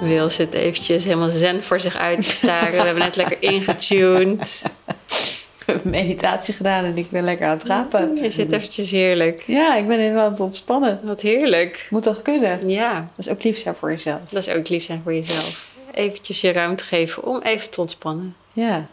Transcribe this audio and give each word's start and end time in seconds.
Wil 0.00 0.30
zit 0.30 0.54
eventjes 0.54 1.04
helemaal 1.04 1.30
zen 1.30 1.62
voor 1.62 1.80
zich 1.80 1.96
uit 1.96 2.22
te 2.22 2.30
staren. 2.30 2.70
We 2.70 2.76
hebben 2.76 3.02
net 3.02 3.16
lekker 3.16 3.36
ingetuned. 3.40 4.62
Ik 5.66 5.72
heb 5.74 5.84
meditatie 5.84 6.54
gedaan 6.54 6.84
en 6.84 6.96
ik 6.96 7.10
ben 7.10 7.24
lekker 7.24 7.46
aan 7.46 7.56
het 7.58 7.66
rapen. 7.66 8.14
Je 8.22 8.30
zit 8.30 8.52
eventjes 8.52 8.90
heerlijk. 8.90 9.42
Ja, 9.46 9.76
ik 9.76 9.86
ben 9.88 9.98
helemaal 9.98 10.24
aan 10.24 10.30
het 10.30 10.40
ontspannen. 10.40 11.00
Wat 11.02 11.20
heerlijk. 11.20 11.86
Moet 11.90 12.02
toch 12.02 12.22
kunnen? 12.22 12.68
Ja, 12.68 13.08
Dat 13.16 13.26
is 13.26 13.32
ook 13.32 13.42
lief 13.42 13.58
zijn 13.58 13.74
voor 13.74 13.90
jezelf. 13.90 14.20
dat 14.30 14.46
is 14.46 14.54
ook 14.54 14.68
lief 14.68 14.84
zijn 14.84 15.00
voor 15.02 15.14
jezelf. 15.14 15.70
Eventjes 15.92 16.40
je 16.40 16.52
ruimte 16.52 16.84
geven 16.84 17.24
om 17.24 17.40
even 17.42 17.70
te 17.70 17.80
ontspannen. 17.80 18.34
Ja. 18.52 18.86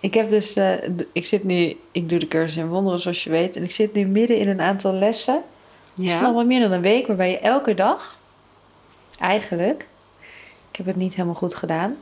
Ik 0.00 0.14
heb 0.14 0.28
dus, 0.28 0.56
eh, 0.56 0.72
ik 1.12 1.26
zit 1.26 1.44
nu, 1.44 1.76
ik 1.92 2.08
doe 2.08 2.18
de 2.18 2.28
cursus 2.28 2.56
in 2.56 2.68
wonderen 2.68 3.00
zoals 3.00 3.24
je 3.24 3.30
weet. 3.30 3.56
En 3.56 3.62
ik 3.62 3.72
zit 3.72 3.92
nu 3.92 4.04
midden 4.06 4.36
in 4.36 4.48
een 4.48 4.60
aantal 4.60 4.92
lessen. 4.92 5.42
Ja. 5.94 6.32
wat 6.32 6.46
meer 6.46 6.60
dan 6.60 6.72
een 6.72 6.80
week, 6.82 7.06
waarbij 7.06 7.30
je 7.30 7.38
elke 7.38 7.74
dag, 7.74 8.18
eigenlijk, 9.18 9.86
ik 10.70 10.76
heb 10.76 10.86
het 10.86 10.96
niet 10.96 11.14
helemaal 11.14 11.34
goed 11.34 11.54
gedaan, 11.54 11.96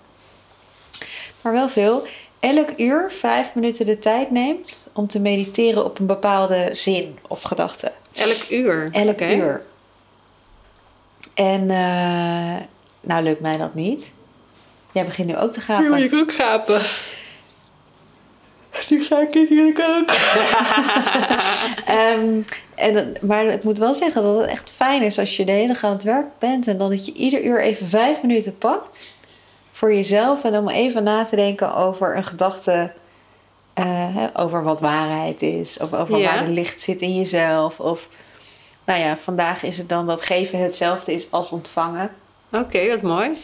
maar 1.41 1.53
wel 1.53 1.69
veel, 1.69 2.07
elk 2.41 2.69
uur 2.77 3.11
vijf 3.11 3.55
minuten 3.55 3.87
de 3.87 3.99
tijd 3.99 4.31
neemt 4.31 4.89
om 4.93 5.07
te 5.07 5.21
mediteren 5.21 5.85
op 5.85 5.99
een 5.99 6.07
bepaalde 6.07 6.71
zin 6.73 7.19
of 7.29 7.43
gedachte. 7.43 7.93
Elk 8.13 8.49
uur. 8.51 8.89
Elk 8.93 9.21
uur. 9.21 9.63
En 11.35 11.71
eh, 11.71 12.63
nou 13.01 13.23
lukt 13.23 13.41
mij 13.41 13.57
dat 13.57 13.75
niet. 13.75 14.13
Jij 14.93 15.05
begint 15.05 15.29
nu 15.29 15.37
ook 15.37 15.53
te 15.53 15.61
gaan. 15.61 15.83
Nu 15.83 15.89
moet 15.89 15.99
ik 15.99 16.15
ook 16.15 16.33
gapen. 16.33 16.81
Nu 18.89 19.05
ga 19.05 19.21
ik 19.21 19.35
natuurlijk 19.35 19.81
ook. 19.81 20.11
Ehm, 21.87 22.41
en, 22.77 22.95
het- 22.95 23.23
maar 23.23 23.45
ik 23.45 23.65
moet 23.65 23.79
wel 23.79 23.95
zeggen 23.95 24.23
dat 24.23 24.39
het 24.41 24.47
echt 24.51 24.71
fijn 24.71 25.03
is 25.03 25.19
als 25.19 25.37
je 25.37 25.45
de 25.45 25.53
hele 25.53 25.67
dag 25.73 25.85
aan 25.85 25.93
het 25.93 26.03
werk 26.03 26.27
bent 26.39 26.67
en 26.67 26.79
dan 26.79 26.91
dat 26.91 27.07
je 27.07 27.13
ieder 27.13 27.45
uur 27.45 27.61
even 27.61 27.87
vijf 27.89 28.23
minuten 28.23 28.59
pakt 28.59 29.15
voor 29.73 29.95
jezelf 29.95 30.45
en 30.45 30.57
om 30.59 30.69
even 30.69 31.03
na 31.05 31.25
te 31.25 31.37
denken 31.37 31.75
over 31.75 32.17
een 32.17 32.25
gedachte, 32.25 32.91
hè, 33.75 34.27
over 34.41 34.63
wat 34.63 34.81
waarheid 34.81 35.43
is, 35.43 35.79
of 35.79 35.93
over 35.93 36.19
Ja. 36.19 36.35
waar 36.35 36.45
de 36.45 36.51
licht 36.53 36.81
zit 36.81 37.01
in 37.01 37.17
jezelf. 37.17 37.81
Of 37.81 38.09
nou 38.85 39.01
ja, 39.01 39.17
vandaag 39.17 39.63
is 39.63 39.79
het 39.79 39.89
dan 39.89 40.07
dat 40.07 40.23
geven 40.23 40.59
hetzelfde 40.63 41.13
is 41.15 41.27
als 41.31 41.51
ontvangen. 41.51 42.11
Oké, 42.53 42.89
wat 42.89 43.03
mooi. 43.03 43.27
En 43.27 43.35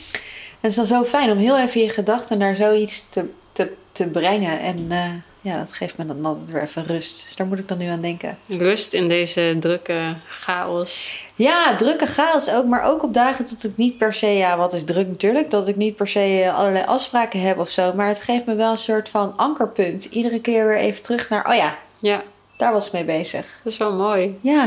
het 0.60 0.70
is 0.70 0.76
dan 0.76 0.86
zo 0.86 1.04
fijn 1.04 1.30
om 1.30 1.38
heel 1.38 1.58
even 1.58 1.80
je 1.80 1.88
gedachten 1.88 2.38
naar 2.38 2.56
zoiets 2.56 3.08
te, 3.10 3.24
te, 3.52 3.72
te 3.92 4.06
brengen. 4.06 4.60
En 4.60 4.86
eh, 4.88 5.04
ja, 5.40 5.58
dat 5.58 5.72
geeft 5.72 5.96
me 5.96 6.06
dan 6.06 6.24
altijd 6.24 6.50
weer 6.50 6.62
even 6.62 6.84
rust. 6.84 7.24
Dus 7.26 7.36
daar 7.36 7.46
moet 7.46 7.58
ik 7.58 7.68
dan 7.68 7.78
nu 7.78 7.86
aan 7.88 8.00
denken. 8.00 8.38
Rust 8.46 8.92
in 8.92 9.08
deze 9.08 9.56
drukke 9.60 10.14
chaos. 10.28 11.22
Ja, 11.34 11.76
drukke 11.76 12.06
chaos 12.06 12.50
ook. 12.50 12.64
Maar 12.64 12.82
ook 12.84 13.02
op 13.02 13.14
dagen 13.14 13.44
dat 13.50 13.64
ik 13.64 13.76
niet 13.76 13.98
per 13.98 14.14
se... 14.14 14.26
Ja, 14.26 14.56
wat 14.56 14.72
is 14.72 14.84
druk 14.84 15.06
natuurlijk. 15.08 15.50
Dat 15.50 15.68
ik 15.68 15.76
niet 15.76 15.96
per 15.96 16.08
se 16.08 16.42
eh, 16.44 16.58
allerlei 16.58 16.84
afspraken 16.86 17.40
heb 17.40 17.58
of 17.58 17.68
zo. 17.68 17.92
Maar 17.94 18.08
het 18.08 18.22
geeft 18.22 18.46
me 18.46 18.54
wel 18.54 18.70
een 18.70 18.78
soort 18.78 19.08
van 19.08 19.32
ankerpunt. 19.36 20.04
Iedere 20.04 20.40
keer 20.40 20.66
weer 20.66 20.76
even 20.78 21.02
terug 21.02 21.28
naar... 21.28 21.48
Oh 21.48 21.54
ja, 21.54 21.76
Ja, 21.98 22.22
daar 22.56 22.72
was 22.72 22.86
ik 22.86 22.92
mee 22.92 23.04
bezig. 23.04 23.60
dat 23.62 23.72
is 23.72 23.78
wel 23.78 23.92
mooi. 23.92 24.38
Ja, 24.40 24.60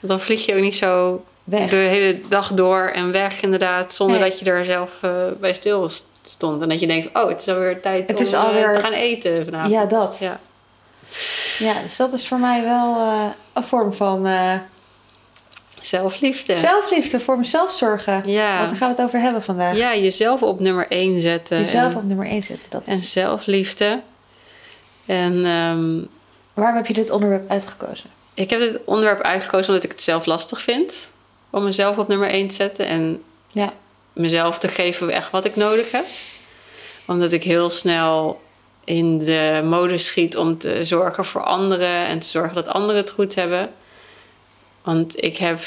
Want 0.00 0.12
dan 0.12 0.20
vlieg 0.20 0.46
je 0.46 0.54
ook 0.54 0.60
niet 0.60 0.76
zo 0.76 1.24
weg. 1.44 1.70
de 1.70 1.76
hele 1.76 2.20
dag 2.28 2.52
door 2.52 2.90
en 2.94 3.12
weg 3.12 3.40
inderdaad. 3.42 3.94
Zonder 3.94 4.20
Nee. 4.20 4.30
dat 4.30 4.38
je 4.38 4.44
er 4.50 4.64
zelf 4.64 4.98
eh, 5.02 5.10
bij 5.40 5.52
stil 5.52 5.88
st- 5.88 6.08
stond. 6.22 6.62
En 6.62 6.68
dat 6.68 6.80
je 6.80 6.86
denkt, 6.86 7.16
oh, 7.18 7.28
het 7.28 7.40
is 7.40 7.48
alweer 7.48 7.80
tijd 7.80 8.08
Het 8.10 8.18
om 8.18 8.24
is 8.24 8.32
eh, 8.32 8.44
alweer- 8.44 8.74
te 8.74 8.80
gaan 8.80 8.92
eten 8.92 9.44
vanavond. 9.44 9.70
Ja, 9.72 9.84
dat. 9.84 10.16
Ja. 10.20 10.40
Ja, 11.58 11.74
dus 11.82 11.96
dat 11.96 12.12
is 12.12 12.28
voor 12.28 12.38
mij 12.38 12.62
wel 12.62 12.96
eh, 12.96 13.24
een 13.52 13.64
vorm 13.64 13.92
van 13.94 14.26
eh, 14.26 14.54
Zelfliefde. 15.80 16.54
zelfliefde. 16.54 17.20
Voor 17.20 17.38
mezelf 17.38 17.72
zorgen. 17.72 18.22
Ja. 18.26 18.56
Want 18.58 18.68
daar 18.68 18.78
gaan 18.78 18.88
we 18.88 18.94
het 18.94 19.04
over 19.04 19.20
hebben 19.20 19.42
vandaag. 19.42 19.76
Ja, 19.76 19.96
jezelf 19.96 20.42
op 20.42 20.60
nummer 20.60 20.86
1 20.88 21.20
zetten. 21.20 21.58
Jezelf 21.58 21.92
en, 21.92 21.96
op 21.98 22.04
nummer 22.04 22.26
1 22.26 22.42
zetten. 22.42 22.70
Dat 22.70 22.86
en 22.86 22.96
is. 22.96 23.12
zelfliefde. 23.12 24.00
En 25.06 25.44
ehm, 25.44 25.98
Waarom 26.54 26.76
heb 26.76 26.86
je 26.86 26.92
dit 26.94 27.10
onderwerp 27.10 27.50
uitgekozen? 27.50 28.10
ik 28.34 28.50
heb 28.50 28.60
dit 28.60 28.78
onderwerp 28.84 29.20
uitgekozen 29.20 29.68
omdat 29.68 29.84
ik 29.84 29.90
het 29.90 30.02
zelf 30.02 30.26
lastig 30.26 30.62
vind. 30.62 31.12
Om 31.50 31.64
mezelf 31.64 31.96
op 31.98 32.08
nummer 32.08 32.28
1 32.30 32.48
te 32.48 32.54
zetten. 32.54 32.86
En 32.86 33.22
Ja. 33.52 33.72
Mezelf 34.12 34.58
te 34.58 34.68
geven 34.68 35.10
echt 35.10 35.30
wat 35.30 35.44
ik 35.44 35.56
nodig 35.56 35.90
heb. 35.90 36.04
Omdat 37.04 37.32
ik 37.32 37.42
heel 37.42 37.70
snel 37.70 38.40
in 38.84 39.18
de 39.18 39.60
mode 39.64 39.98
schiet 39.98 40.36
om 40.36 40.58
te 40.58 40.84
zorgen 40.84 41.24
voor 41.24 41.42
anderen 41.42 42.06
en 42.06 42.18
te 42.18 42.28
zorgen 42.28 42.54
dat 42.54 42.68
anderen 42.68 43.00
het 43.00 43.10
goed 43.10 43.34
hebben. 43.34 43.70
Want 44.82 45.22
ik 45.22 45.36
heb 45.36 45.60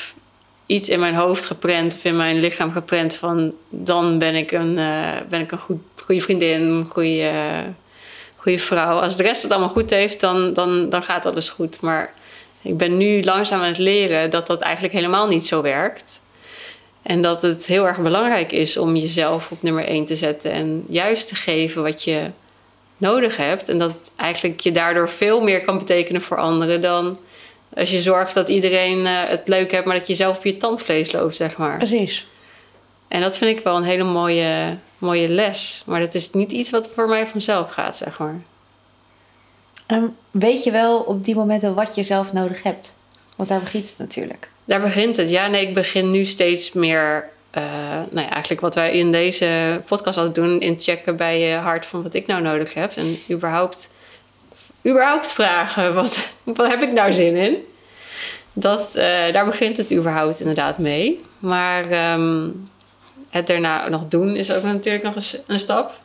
iets 0.65 0.89
in 0.89 0.99
mijn 0.99 1.15
hoofd 1.15 1.45
geprent 1.45 1.93
of 1.93 2.03
in 2.03 2.15
mijn 2.15 2.39
lichaam 2.39 2.71
geprent 2.71 3.15
van 3.15 3.53
dan 3.69 4.17
ben 4.19 4.35
ik 4.35 4.51
een, 4.51 4.77
eh, 4.77 5.09
ben 5.29 5.41
ik 5.41 5.51
een 5.51 5.57
goed, 5.57 5.81
goede 5.95 6.21
vriendin, 6.21 6.61
een 6.61 6.85
goede, 6.85 7.31
goede 8.35 8.59
vrouw. 8.59 8.99
Als 8.99 9.17
de 9.17 9.23
rest 9.23 9.41
het 9.41 9.51
allemaal 9.51 9.69
goed 9.69 9.89
heeft, 9.89 10.19
dan, 10.19 10.53
dan, 10.53 10.89
dan 10.89 11.03
gaat 11.03 11.25
alles 11.25 11.49
goed. 11.49 11.81
Maar 11.81 12.13
ik 12.61 12.77
ben 12.77 12.97
nu 12.97 13.23
langzaam 13.23 13.59
aan 13.59 13.67
het 13.67 13.77
leren 13.77 14.29
dat 14.29 14.47
dat 14.47 14.61
eigenlijk 14.61 14.93
helemaal 14.93 15.27
niet 15.27 15.45
zo 15.45 15.61
werkt. 15.61 16.21
En 17.03 17.21
dat 17.21 17.41
het 17.41 17.65
heel 17.65 17.87
erg 17.87 17.97
belangrijk 17.97 18.51
is 18.51 18.77
om 18.77 18.95
jezelf 18.95 19.51
op 19.51 19.61
nummer 19.61 19.85
1 19.85 20.05
te 20.05 20.15
zetten. 20.15 20.51
En 20.51 20.83
juist 20.87 21.27
te 21.27 21.35
geven 21.35 21.83
wat 21.83 22.03
je 22.03 22.29
nodig 22.97 23.37
hebt. 23.37 23.69
En 23.69 23.79
dat 23.79 24.11
eigenlijk 24.15 24.59
je 24.59 24.71
daardoor 24.71 25.09
veel 25.09 25.41
meer 25.41 25.61
kan 25.61 25.77
betekenen 25.77 26.21
voor 26.21 26.37
anderen 26.37 26.81
dan 26.81 27.17
als 27.75 27.91
je 27.91 28.01
zorgt 28.01 28.33
dat 28.33 28.49
iedereen 28.49 29.05
eh, 29.05 29.13
het 29.25 29.47
leuk 29.47 29.71
heeft, 29.71 29.85
maar 29.85 29.97
dat 29.97 30.07
je 30.07 30.13
zelf 30.13 30.37
op 30.37 30.43
je 30.43 30.57
tandvlees 30.57 31.11
loopt, 31.11 31.35
zeg 31.35 31.57
maar. 31.57 31.77
Precies. 31.77 32.27
En 33.07 33.21
dat 33.21 33.37
vind 33.37 33.57
ik 33.57 33.63
wel 33.63 33.77
een 33.77 33.83
hele 33.83 34.03
mooie, 34.03 34.77
mooie 34.97 35.29
les. 35.29 35.83
Maar 35.85 35.99
dat 35.99 36.13
is 36.13 36.31
niet 36.31 36.51
iets 36.51 36.69
wat 36.69 36.89
voor 36.93 37.07
mij 37.07 37.27
vanzelf 37.27 37.69
gaat, 37.69 37.97
zeg 37.97 38.19
maar. 38.19 38.41
En 39.85 40.15
weet 40.31 40.63
je 40.63 40.71
wel 40.71 40.99
op 40.99 41.25
die 41.25 41.35
momenten 41.35 41.73
wat 41.73 41.95
je 41.95 42.03
zelf 42.03 42.33
nodig 42.33 42.63
hebt? 42.63 42.95
Want 43.35 43.49
daar 43.49 43.59
begint 43.59 43.89
het 43.89 43.97
natuurlijk. 43.97 44.49
Daar 44.65 44.81
begint 44.81 45.17
het. 45.17 45.29
Ja, 45.29 45.47
nee, 45.47 45.67
ik 45.67 45.73
begin 45.73 46.11
nu 46.11 46.25
steeds 46.25 46.71
meer. 46.73 47.29
eh, 47.51 47.63
nou 48.09 48.25
ja, 48.25 48.29
eigenlijk 48.29 48.61
wat 48.61 48.75
wij 48.75 48.91
in 48.91 49.11
deze 49.11 49.81
podcast 49.85 50.17
altijd 50.17 50.35
doen, 50.35 50.59
in 50.59 50.75
checken 50.79 51.15
bij 51.15 51.39
je 51.39 51.55
hart 51.55 51.85
van 51.85 52.03
wat 52.03 52.13
ik 52.13 52.25
nou 52.27 52.41
nodig 52.41 52.73
heb. 52.73 52.91
En 52.95 53.17
überhaupt, 53.29 53.93
überhaupt 54.87 55.31
vragen, 55.31 55.93
wat, 55.93 56.33
wat 56.43 56.67
heb 56.67 56.81
ik 56.81 56.91
nou 56.91 57.11
zin 57.13 57.35
in? 57.35 57.57
Dat, 58.53 58.95
eh, 58.95 59.33
daar 59.33 59.45
begint 59.45 59.77
het 59.77 59.93
überhaupt 59.93 60.39
inderdaad 60.39 60.77
mee. 60.77 61.21
Maar 61.39 61.89
ehm, 61.89 62.47
het 63.29 63.47
daarna 63.47 63.89
nog 63.89 64.07
doen 64.07 64.35
is 64.35 64.51
ook 64.51 64.63
natuurlijk 64.63 65.03
nog 65.03 65.15
eens 65.15 65.37
een 65.47 65.59
stap. 65.59 65.99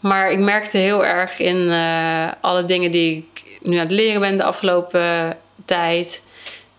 Maar 0.00 0.30
ik 0.30 0.38
merkte 0.38 0.78
heel 0.78 1.04
erg 1.06 1.38
in 1.38 1.70
eh, 1.70 2.28
alle 2.40 2.64
dingen 2.64 2.90
die 2.90 3.16
ik 3.16 3.42
nu 3.62 3.74
aan 3.76 3.82
het 3.82 3.90
leren 3.90 4.20
ben 4.20 4.36
de 4.36 4.44
afgelopen 4.44 5.36
tijd 5.64 6.24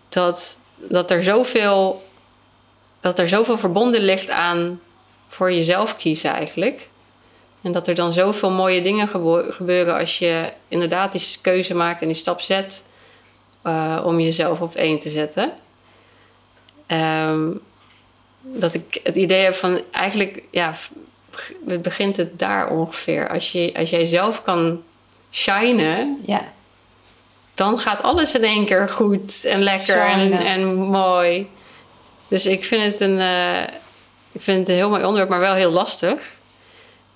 dat, 0.08 0.58
dat 0.76 1.10
er 1.10 1.22
zoveel 1.22 2.06
dat 3.00 3.18
er 3.18 3.28
zoveel 3.28 3.58
verbonden 3.58 4.00
ligt 4.00 4.30
aan 4.30 4.80
voor 5.28 5.52
jezelf 5.52 5.96
kiezen 5.96 6.30
eigenlijk. 6.30 6.88
En 7.62 7.72
dat 7.72 7.88
er 7.88 7.94
dan 7.94 8.12
zoveel 8.12 8.50
mooie 8.50 8.82
dingen 8.82 9.08
gebeuren 9.52 9.98
als 9.98 10.18
je 10.18 10.52
inderdaad 10.68 11.12
die 11.12 11.36
keuze 11.42 11.74
maakt 11.74 12.00
en 12.00 12.06
die 12.06 12.16
stap 12.16 12.40
zet 12.40 12.84
eh, 13.62 14.02
om 14.04 14.20
jezelf 14.20 14.60
op 14.60 14.74
één 14.74 14.98
te 14.98 15.08
zetten. 15.08 15.52
Ehm, 16.86 17.50
dat 18.40 18.74
ik 18.74 19.00
het 19.02 19.16
idee 19.16 19.42
heb 19.42 19.54
van 19.54 19.80
eigenlijk, 19.90 20.42
ja, 20.50 20.74
begint 21.64 22.16
het 22.16 22.38
daar 22.38 22.70
ongeveer. 22.70 23.28
Als, 23.28 23.52
je, 23.52 23.74
als 23.76 23.90
jij 23.90 24.06
zelf 24.06 24.42
kan 24.42 24.82
shinen, 25.30 26.22
Ja. 26.26 26.52
Dan 27.58 27.78
gaat 27.78 28.02
alles 28.02 28.34
in 28.34 28.44
één 28.44 28.64
keer 28.64 28.88
goed 28.88 29.44
en 29.44 29.62
lekker 29.62 30.00
en, 30.00 30.32
en 30.32 30.74
mooi. 30.74 31.50
Dus 32.28 32.46
ik 32.46 32.64
vind 32.64 32.82
het 32.82 33.00
een, 33.00 33.20
eh, 33.20 33.62
ik 34.32 34.42
vind 34.42 34.58
het 34.58 34.68
een 34.68 34.74
heel 34.74 34.88
mooi 34.88 35.02
onderwerp, 35.02 35.28
maar 35.28 35.40
wel 35.40 35.54
heel 35.54 35.70
lastig. 35.70 36.36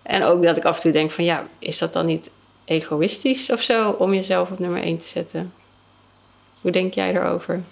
En 0.02 0.24
ook 0.24 0.42
dat 0.42 0.56
ik 0.56 0.64
af 0.64 0.76
en 0.76 0.82
toe 0.82 0.92
denk 0.92 1.10
van 1.10 1.24
ja, 1.24 1.46
is 1.58 1.78
dat 1.78 1.92
dan 1.92 2.06
niet 2.06 2.30
egoïstisch 2.64 3.52
of 3.52 3.60
zo 3.60 3.90
om 3.90 4.14
jezelf 4.14 4.50
op 4.50 4.58
nummer 4.58 4.82
1 4.82 4.98
te 4.98 5.06
zetten? 5.06 5.52
Hoe 6.60 6.70
denk 6.70 6.94
jij 6.94 7.12
daarover? 7.12 7.62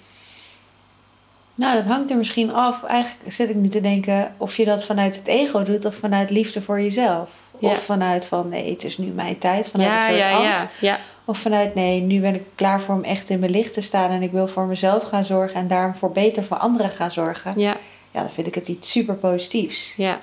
Nou, 1.54 1.76
dat 1.76 1.84
hangt 1.84 2.10
er 2.10 2.16
misschien 2.16 2.52
af. 2.52 2.84
Eigenlijk 2.84 3.32
zit 3.32 3.50
ik 3.50 3.56
nu 3.56 3.68
te 3.68 3.80
denken 3.80 4.34
of 4.36 4.56
je 4.56 4.64
dat 4.64 4.84
vanuit 4.84 5.16
het 5.16 5.26
ego 5.26 5.62
doet 5.62 5.84
of 5.84 5.94
vanuit 5.94 6.30
liefde 6.30 6.62
voor 6.62 6.80
jezelf. 6.80 7.28
Ja. 7.58 7.70
Of 7.70 7.82
vanuit 7.82 8.26
van 8.26 8.48
nee, 8.48 8.70
het 8.70 8.84
is 8.84 8.98
nu 8.98 9.06
mijn 9.06 9.38
tijd. 9.38 9.68
Vanuit 9.68 9.90
ja, 9.90 10.08
een 10.08 10.14
soort 10.14 10.20
ja, 10.20 10.32
angst. 10.32 10.80
ja, 10.80 10.88
ja. 10.88 10.98
Of 11.30 11.38
vanuit 11.38 11.74
nee, 11.74 12.00
nu 12.00 12.20
ben 12.20 12.34
ik 12.34 12.42
klaar 12.54 12.80
voor 12.80 12.94
om 12.94 13.04
echt 13.04 13.30
in 13.30 13.38
mijn 13.38 13.52
licht 13.52 13.72
te 13.72 13.80
staan 13.80 14.10
en 14.10 14.22
ik 14.22 14.32
wil 14.32 14.48
voor 14.48 14.64
mezelf 14.66 15.02
gaan 15.02 15.24
zorgen 15.24 15.54
en 15.60 15.68
daarvoor 15.68 16.12
beter 16.12 16.44
voor 16.44 16.56
anderen 16.56 16.90
gaan 16.90 17.10
zorgen. 17.10 17.52
Ja, 17.56 17.76
Ja, 18.10 18.20
dan 18.20 18.30
vind 18.30 18.46
ik 18.46 18.54
het 18.54 18.68
iets 18.68 18.90
super 18.90 19.14
positiefs. 19.14 19.94
ja, 19.96 20.20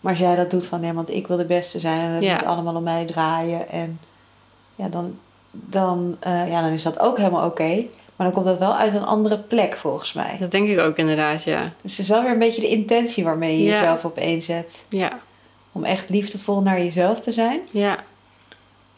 Maar 0.00 0.12
als 0.12 0.20
jij 0.20 0.36
dat 0.36 0.50
doet 0.50 0.66
van 0.66 0.80
nee, 0.80 0.92
want 0.92 1.10
ik 1.10 1.26
wil 1.26 1.36
de 1.36 1.44
beste 1.44 1.80
zijn 1.80 2.00
en 2.00 2.10
het 2.10 2.24
Ja. 2.24 2.32
moet 2.32 2.44
allemaal 2.44 2.74
om 2.74 2.82
mij 2.82 3.04
draaien 3.04 3.68
en 3.68 4.00
ja, 4.76 4.88
dan, 4.88 5.18
dan, 5.50 6.16
eh, 6.20 6.48
ja, 6.50 6.62
dan 6.62 6.70
is 6.70 6.82
dat 6.82 6.98
ook 6.98 7.16
helemaal 7.16 7.46
oké. 7.46 7.74
Maar 8.16 8.26
dan 8.26 8.32
komt 8.32 8.44
dat 8.46 8.58
wel 8.58 8.74
uit 8.76 8.94
een 8.94 9.04
andere 9.04 9.38
plek 9.38 9.74
volgens 9.76 10.12
mij. 10.12 10.36
dat 10.38 10.50
denk 10.50 10.68
ik 10.68 10.78
ook 10.78 10.96
inderdaad, 10.96 11.44
ja. 11.44 11.72
Dus 11.82 11.90
het 11.90 12.00
is 12.00 12.08
wel 12.08 12.22
weer 12.22 12.32
een 12.32 12.38
beetje 12.38 12.60
de 12.60 12.68
intentie 12.68 13.24
waarmee 13.24 13.58
je 13.58 13.64
Ja. 13.64 13.70
jezelf 13.70 14.04
op 14.04 14.16
één 14.16 14.42
zet. 14.42 14.86
Ja, 14.88 15.18
Om 15.72 15.84
echt 15.84 16.08
liefdevol 16.08 16.60
naar 16.60 16.78
jezelf 16.78 17.20
te 17.20 17.32
zijn. 17.32 17.60
ja, 17.70 17.98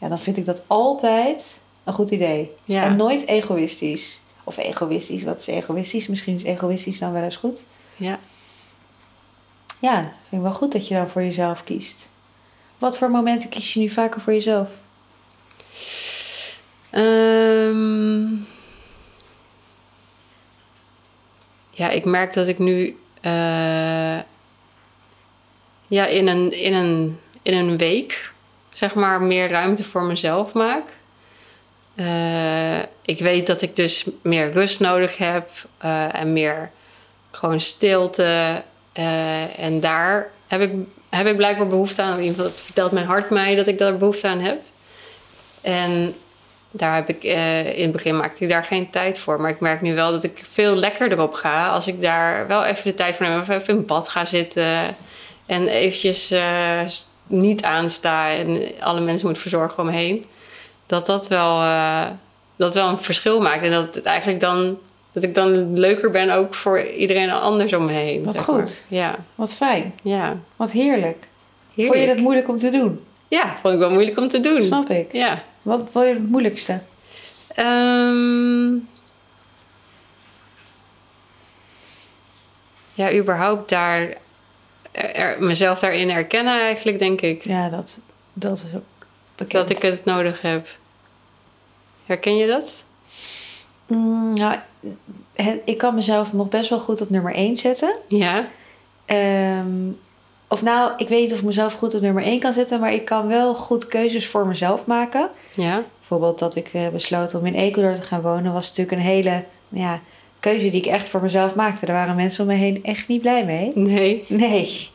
Ja, 0.05 0.11
dan 0.11 0.19
vind 0.19 0.37
ik 0.37 0.45
dat 0.45 0.63
altijd 0.67 1.61
een 1.83 1.93
goed 1.93 2.11
idee. 2.11 2.51
ja. 2.65 2.83
En 2.83 2.95
nooit 2.95 3.27
egoïstisch. 3.27 4.21
Of 4.43 4.57
egoïstisch, 4.57 5.23
wat 5.23 5.39
is 5.39 5.47
egoïstisch? 5.47 6.07
Misschien 6.07 6.35
is 6.35 6.43
egoïstisch 6.43 6.99
dan 6.99 7.11
wel 7.11 7.23
eens 7.23 7.35
goed. 7.35 7.63
ja. 7.95 8.19
Ja, 9.79 9.97
vind 9.99 10.13
ik 10.29 10.41
wel 10.41 10.53
goed 10.53 10.71
dat 10.71 10.87
je 10.87 10.93
dan 10.93 11.09
voor 11.09 11.21
jezelf 11.21 11.63
kiest. 11.63 12.07
Wat 12.77 12.97
voor 12.97 13.09
momenten 13.09 13.49
kies 13.49 13.73
je 13.73 13.79
nu 13.79 13.89
vaker 13.89 14.21
voor 14.21 14.33
jezelf? 14.33 14.69
Ehm, 16.89 18.25
ja, 21.69 21.89
ik 21.89 22.05
merk 22.05 22.33
dat 22.33 22.47
ik 22.47 22.59
nu 22.59 22.97
eh, 23.21 24.19
ja, 25.87 26.05
in, 26.05 26.27
een, 26.27 26.51
in, 26.51 26.73
een, 26.73 27.19
in 27.41 27.53
een 27.53 27.77
week 27.77 28.33
zeg 28.75 28.93
maar 28.93 29.21
meer 29.21 29.49
ruimte 29.49 29.83
voor 29.83 30.03
mezelf 30.03 30.53
maak. 30.53 30.83
Eh, 31.95 32.79
ik 33.01 33.19
weet 33.19 33.47
dat 33.47 33.61
ik 33.61 33.75
dus 33.75 34.05
meer 34.21 34.51
rust 34.51 34.79
nodig 34.79 35.17
heb 35.17 35.49
eh, 35.77 36.15
en 36.15 36.33
meer 36.33 36.71
gewoon 37.31 37.61
stilte. 37.61 38.61
Eh, 38.93 39.59
en 39.59 39.79
daar 39.79 40.29
heb 40.47 40.61
ik, 40.61 40.71
heb 41.09 41.27
ik 41.27 41.35
blijkbaar 41.35 41.67
behoefte 41.67 42.01
aan. 42.01 42.17
In 42.17 42.23
ieder 42.23 42.35
geval, 42.35 42.51
dat 42.51 42.61
vertelt 42.61 42.91
mijn 42.91 43.05
hart 43.05 43.29
mij 43.29 43.55
dat 43.55 43.67
ik 43.67 43.77
daar 43.77 43.97
behoefte 43.97 44.27
aan 44.27 44.39
heb. 44.39 44.61
En 45.61 46.15
daar 46.71 46.95
heb 46.95 47.09
ik, 47.09 47.23
in 47.75 47.81
het 47.81 47.91
begin 47.91 48.17
maakte 48.17 48.43
ik 48.43 48.49
daar 48.49 48.63
geen 48.63 48.89
tijd 48.89 49.19
voor. 49.19 49.41
Maar 49.41 49.49
ik 49.49 49.59
merk 49.59 49.81
nu 49.81 49.95
wel 49.95 50.11
dat 50.11 50.23
ik 50.23 50.43
veel 50.47 50.75
lekkerder 50.75 51.21
op 51.21 51.33
ga. 51.33 51.67
Als 51.67 51.87
ik 51.87 52.01
daar 52.01 52.47
wel 52.47 52.63
even 52.63 52.83
de 52.83 52.93
tijd 52.93 53.15
voor 53.15 53.27
neem. 53.27 53.39
Even 53.39 53.75
in 53.75 53.85
bad 53.85 54.09
ga 54.09 54.25
zitten. 54.25 54.95
En 55.45 55.67
eventjes 55.67 56.33
niet 57.27 57.63
aansta. 57.63 58.29
En 58.31 58.61
alle 58.79 58.99
mensen 59.01 59.27
moet 59.27 59.37
verzorgen 59.39 59.79
om 59.79 59.85
me 59.85 59.91
heen. 59.91 60.25
Dat 60.85 61.05
dat 61.05 61.27
wel, 61.27 61.61
eh, 61.61 62.05
dat 62.55 62.73
wel 62.73 62.87
een 62.89 62.99
verschil 62.99 63.41
maakt. 63.41 63.63
En 63.63 63.71
dat 63.71 63.95
het 63.95 64.05
eigenlijk 64.05 64.39
dan... 64.39 64.77
Dat 65.11 65.23
ik 65.23 65.35
dan 65.35 65.79
leuker 65.79 66.11
ben 66.11 66.29
ook 66.29 66.53
voor 66.55 66.81
iedereen 66.83 67.31
anders 67.31 67.73
om 67.73 67.85
me 67.85 67.91
heen. 67.91 68.23
Wat 68.23 68.33
maar. 68.33 68.43
goed. 68.43 68.85
Ja, 68.87 69.15
Wat 69.35 69.53
fijn. 69.53 69.93
ja. 70.01 70.37
Wat 70.55 70.71
heerlijk. 70.71 71.27
Heerlijk. 71.73 71.95
Vond 71.97 72.07
je 72.09 72.13
dat 72.15 72.23
moeilijk 72.23 72.49
om 72.49 72.57
te 72.57 72.69
doen? 72.69 73.03
Ja, 73.27 73.55
vond 73.61 73.73
ik 73.73 73.79
wel 73.79 73.89
moeilijk 73.91 74.17
om 74.17 74.27
te 74.27 74.39
doen. 74.39 74.61
Snap 74.61 74.89
ik. 74.89 75.11
Ja. 75.11 75.43
Wat 75.61 75.89
vond 75.91 76.05
je 76.05 76.13
het 76.13 76.29
moeilijkste? 76.29 76.79
Ehm, 77.55 78.73
ja, 82.93 83.13
überhaupt 83.13 83.69
daar 83.69 84.17
er- 84.95 85.43
mezelf 85.43 85.79
daarin 85.79 86.09
herkennen 86.09 86.59
eigenlijk, 86.59 86.99
denk 86.99 87.21
ik. 87.21 87.43
Ja, 87.43 87.69
dat, 87.69 87.99
dat 88.33 88.57
is 88.57 88.63
bekend. 89.35 89.67
Dat 89.67 89.77
ik 89.77 89.81
het 89.83 90.05
nodig 90.05 90.41
heb. 90.41 90.67
Herken 92.05 92.37
je 92.37 92.47
dat? 92.47 92.83
Mm, 93.87 94.33
nou, 94.33 94.57
ik 95.65 95.77
kan 95.77 95.95
mezelf 95.95 96.33
nog 96.33 96.49
best 96.49 96.69
wel 96.69 96.79
goed 96.79 97.01
op 97.01 97.09
nummer 97.09 97.33
1 97.33 97.57
zetten. 97.57 97.95
Ja. 98.07 98.47
Ehm, 99.05 99.89
of 100.47 100.61
nou, 100.61 100.91
ik 100.97 101.09
weet 101.09 101.21
niet 101.21 101.31
of 101.31 101.39
ik 101.39 101.45
mezelf 101.45 101.73
goed 101.73 101.95
op 101.95 102.01
nummer 102.01 102.23
1 102.23 102.39
kan 102.39 102.53
zetten, 102.53 102.79
maar 102.79 102.93
ik 102.93 103.05
kan 103.05 103.27
wel 103.27 103.55
goed 103.55 103.87
keuzes 103.87 104.27
voor 104.27 104.47
mezelf 104.47 104.85
maken. 104.85 105.29
Ja. 105.55 105.83
Bijvoorbeeld 105.97 106.39
dat 106.39 106.55
ik 106.55 106.69
eh, 106.73 106.87
besloten 106.87 107.39
om 107.39 107.45
in 107.45 107.55
Ecuador 107.55 107.95
te 107.95 108.01
gaan 108.01 108.21
wonen, 108.21 108.53
was 108.53 108.67
natuurlijk 108.67 108.97
een 108.97 109.07
hele 109.07 109.43
ja, 109.69 109.99
keuze 110.49 110.69
die 110.69 110.81
ik 110.81 110.85
echt 110.85 111.09
voor 111.09 111.21
mezelf 111.21 111.55
maakte. 111.55 111.85
Daar 111.85 111.95
waren 111.95 112.15
mensen 112.15 112.41
om 112.41 112.49
me 112.49 112.55
heen 112.55 112.83
echt 112.83 113.07
niet 113.07 113.21
blij 113.21 113.45
mee. 113.45 113.71
Nee. 113.75 114.25
Nee, 114.27 114.89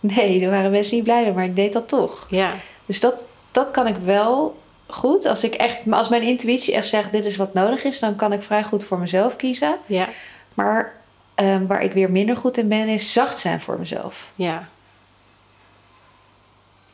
nee, 0.00 0.40
daar 0.40 0.50
waren 0.50 0.70
mensen 0.70 0.94
niet 0.94 1.04
blij 1.04 1.22
mee, 1.22 1.32
maar 1.32 1.44
ik 1.44 1.56
deed 1.56 1.72
dat 1.72 1.88
toch. 1.88 2.26
Ja. 2.30 2.54
Dus 2.86 3.00
dat, 3.00 3.24
dat 3.50 3.70
kan 3.70 3.86
ik 3.86 3.96
wel 3.96 4.58
goed. 4.86 5.26
Als, 5.26 5.44
ik 5.44 5.54
echt, 5.54 5.84
maar 5.84 5.98
als 5.98 6.08
mijn 6.08 6.22
intuïtie 6.22 6.74
echt 6.74 6.88
zegt, 6.88 7.12
dit 7.12 7.24
is 7.24 7.36
wat 7.36 7.54
nodig 7.54 7.84
is, 7.84 7.98
dan 7.98 8.16
kan 8.16 8.32
ik 8.32 8.42
vrij 8.42 8.64
goed 8.64 8.84
voor 8.84 8.98
mezelf 8.98 9.36
kiezen. 9.36 9.76
Ja. 9.86 10.08
Maar 10.54 10.92
ehm, 11.34 11.66
waar 11.66 11.82
ik 11.82 11.92
weer 11.92 12.10
minder 12.10 12.36
goed 12.36 12.58
in 12.58 12.68
ben, 12.68 12.88
is 12.88 13.12
zacht 13.12 13.38
zijn 13.38 13.60
voor 13.60 13.78
mezelf. 13.78 14.30
Ja. 14.34 14.68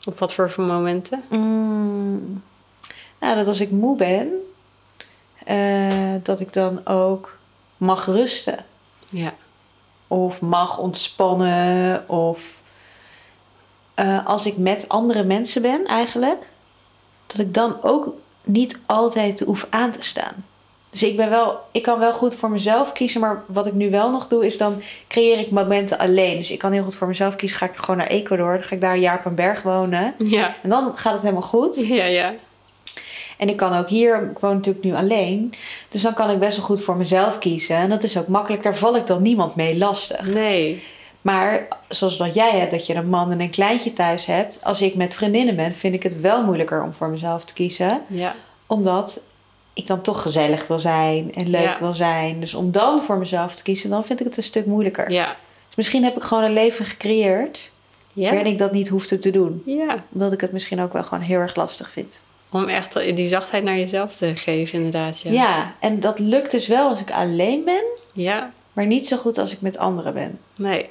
Op 0.04 0.18
wat 0.18 0.34
voor 0.34 0.52
momenten? 0.56 1.24
Mm. 1.28 2.42
Nou, 3.20 3.36
dat 3.36 3.46
als 3.46 3.60
ik 3.60 3.70
moe 3.70 3.96
ben, 3.96 4.28
eh, 5.44 6.14
dat 6.22 6.40
ik 6.40 6.52
dan 6.52 6.86
ook 6.86 7.36
mag 7.84 8.06
rusten. 8.06 8.64
Ja. 9.08 9.34
Of 10.08 10.40
mag 10.40 10.78
ontspannen. 10.78 12.08
Of 12.08 12.40
eh, 13.94 14.26
als 14.26 14.46
ik 14.46 14.56
met 14.56 14.88
andere 14.88 15.24
mensen 15.24 15.62
ben 15.62 15.86
eigenlijk, 15.86 16.42
dat 17.26 17.38
ik 17.38 17.54
dan 17.54 17.82
ook 17.82 18.14
niet 18.42 18.78
altijd 18.86 19.40
hoef 19.40 19.66
aan 19.70 19.90
te 19.90 20.02
staan. 20.02 20.44
Dus 20.90 21.02
ik, 21.02 21.16
ben 21.16 21.30
wel, 21.30 21.60
ik 21.72 21.82
kan 21.82 21.98
wel 21.98 22.12
goed 22.12 22.34
voor 22.34 22.50
mezelf 22.50 22.92
kiezen, 22.92 23.20
maar 23.20 23.42
wat 23.46 23.66
ik 23.66 23.72
nu 23.72 23.90
wel 23.90 24.10
nog 24.10 24.28
doe, 24.28 24.46
is 24.46 24.58
dan 24.58 24.82
creëer 25.08 25.38
ik 25.38 25.50
momenten 25.50 25.98
alleen. 25.98 26.36
Dus 26.36 26.50
ik 26.50 26.58
kan 26.58 26.72
heel 26.72 26.82
goed 26.82 26.94
voor 26.94 27.06
mezelf 27.06 27.36
kiezen. 27.36 27.58
Ga 27.58 27.66
ik 27.66 27.76
gewoon 27.76 27.96
naar 27.96 28.06
Ecuador, 28.06 28.52
dan 28.52 28.62
ga 28.62 28.74
ik 28.74 28.80
daar 28.80 28.94
een 28.94 29.00
jaar 29.00 29.18
op 29.18 29.24
een 29.24 29.34
berg 29.34 29.62
wonen. 29.62 30.14
Ja. 30.18 30.54
En 30.62 30.68
dan 30.68 30.96
gaat 30.96 31.12
het 31.12 31.22
helemaal 31.22 31.42
goed. 31.42 31.86
Ja, 31.86 32.04
ja. 32.04 32.34
En 33.38 33.48
ik 33.48 33.56
kan 33.56 33.76
ook 33.78 33.88
hier, 33.88 34.30
ik 34.30 34.38
woon 34.38 34.54
natuurlijk 34.54 34.84
nu 34.84 34.94
alleen. 34.94 35.52
Dus 35.88 36.02
dan 36.02 36.14
kan 36.14 36.30
ik 36.30 36.38
best 36.38 36.56
wel 36.56 36.66
goed 36.66 36.82
voor 36.82 36.96
mezelf 36.96 37.38
kiezen. 37.38 37.76
En 37.76 37.88
dat 37.90 38.02
is 38.02 38.18
ook 38.18 38.28
makkelijk. 38.28 38.62
Daar 38.62 38.76
val 38.76 38.96
ik 38.96 39.06
dan 39.06 39.22
niemand 39.22 39.54
mee 39.56 39.78
lastig. 39.78 40.26
Nee. 40.34 40.82
Maar 41.20 41.68
zoals 41.88 42.16
dat 42.16 42.34
jij 42.34 42.50
hebt, 42.50 42.70
dat 42.70 42.86
je 42.86 42.94
een 42.94 43.08
man 43.08 43.30
en 43.32 43.40
een 43.40 43.50
kleintje 43.50 43.92
thuis 43.92 44.26
hebt. 44.26 44.64
Als 44.64 44.82
ik 44.82 44.94
met 44.94 45.14
vriendinnen 45.14 45.56
ben, 45.56 45.74
vind 45.74 45.94
ik 45.94 46.02
het 46.02 46.20
wel 46.20 46.44
moeilijker 46.44 46.82
om 46.82 46.92
voor 46.92 47.08
mezelf 47.08 47.44
te 47.44 47.52
kiezen. 47.52 48.00
Ja. 48.06 48.34
Omdat 48.66 49.20
ik 49.72 49.86
dan 49.86 50.00
toch 50.00 50.22
gezellig 50.22 50.66
wil 50.66 50.78
zijn 50.78 51.34
en 51.34 51.50
leuk 51.50 51.62
Ja. 51.62 51.76
wil 51.80 51.92
zijn. 51.94 52.40
Dus 52.40 52.54
om 52.54 52.70
dan 52.72 53.02
voor 53.02 53.18
mezelf 53.18 53.54
te 53.54 53.62
kiezen, 53.62 53.90
dan 53.90 54.04
vind 54.04 54.20
ik 54.20 54.26
het 54.26 54.36
een 54.36 54.42
stuk 54.42 54.66
moeilijker. 54.66 55.10
Ja. 55.10 55.36
Dus 55.66 55.76
misschien 55.76 56.04
heb 56.04 56.16
ik 56.16 56.22
gewoon 56.22 56.44
een 56.44 56.52
leven 56.52 56.84
gecreëerd 56.84 57.70
Ja. 58.12 58.30
waarin 58.30 58.52
ik 58.52 58.58
dat 58.58 58.72
niet 58.72 58.88
hoefde 58.88 59.18
te 59.18 59.30
doen. 59.30 59.62
Ja. 59.66 60.04
Omdat 60.12 60.32
ik 60.32 60.40
het 60.40 60.52
misschien 60.52 60.80
ook 60.80 60.92
wel 60.92 61.04
gewoon 61.04 61.24
heel 61.24 61.40
erg 61.40 61.56
lastig 61.56 61.90
vind. 61.90 62.20
Om 62.62 62.68
echt 62.68 63.16
die 63.16 63.26
zachtheid 63.28 63.64
naar 63.64 63.76
jezelf 63.78 64.16
te 64.16 64.36
geven, 64.36 64.74
inderdaad. 64.78 65.20
Ja. 65.20 65.30
Ja, 65.30 65.74
en 65.80 66.00
dat 66.00 66.18
lukt 66.18 66.50
dus 66.50 66.66
wel 66.66 66.88
als 66.88 67.00
ik 67.00 67.10
alleen 67.10 67.64
ben, 67.64 67.82
Ja. 68.12 68.52
maar 68.72 68.86
niet 68.86 69.06
zo 69.06 69.16
goed 69.16 69.38
als 69.38 69.52
ik 69.52 69.60
met 69.60 69.78
anderen 69.78 70.14
ben. 70.14 70.38
Nee. 70.54 70.88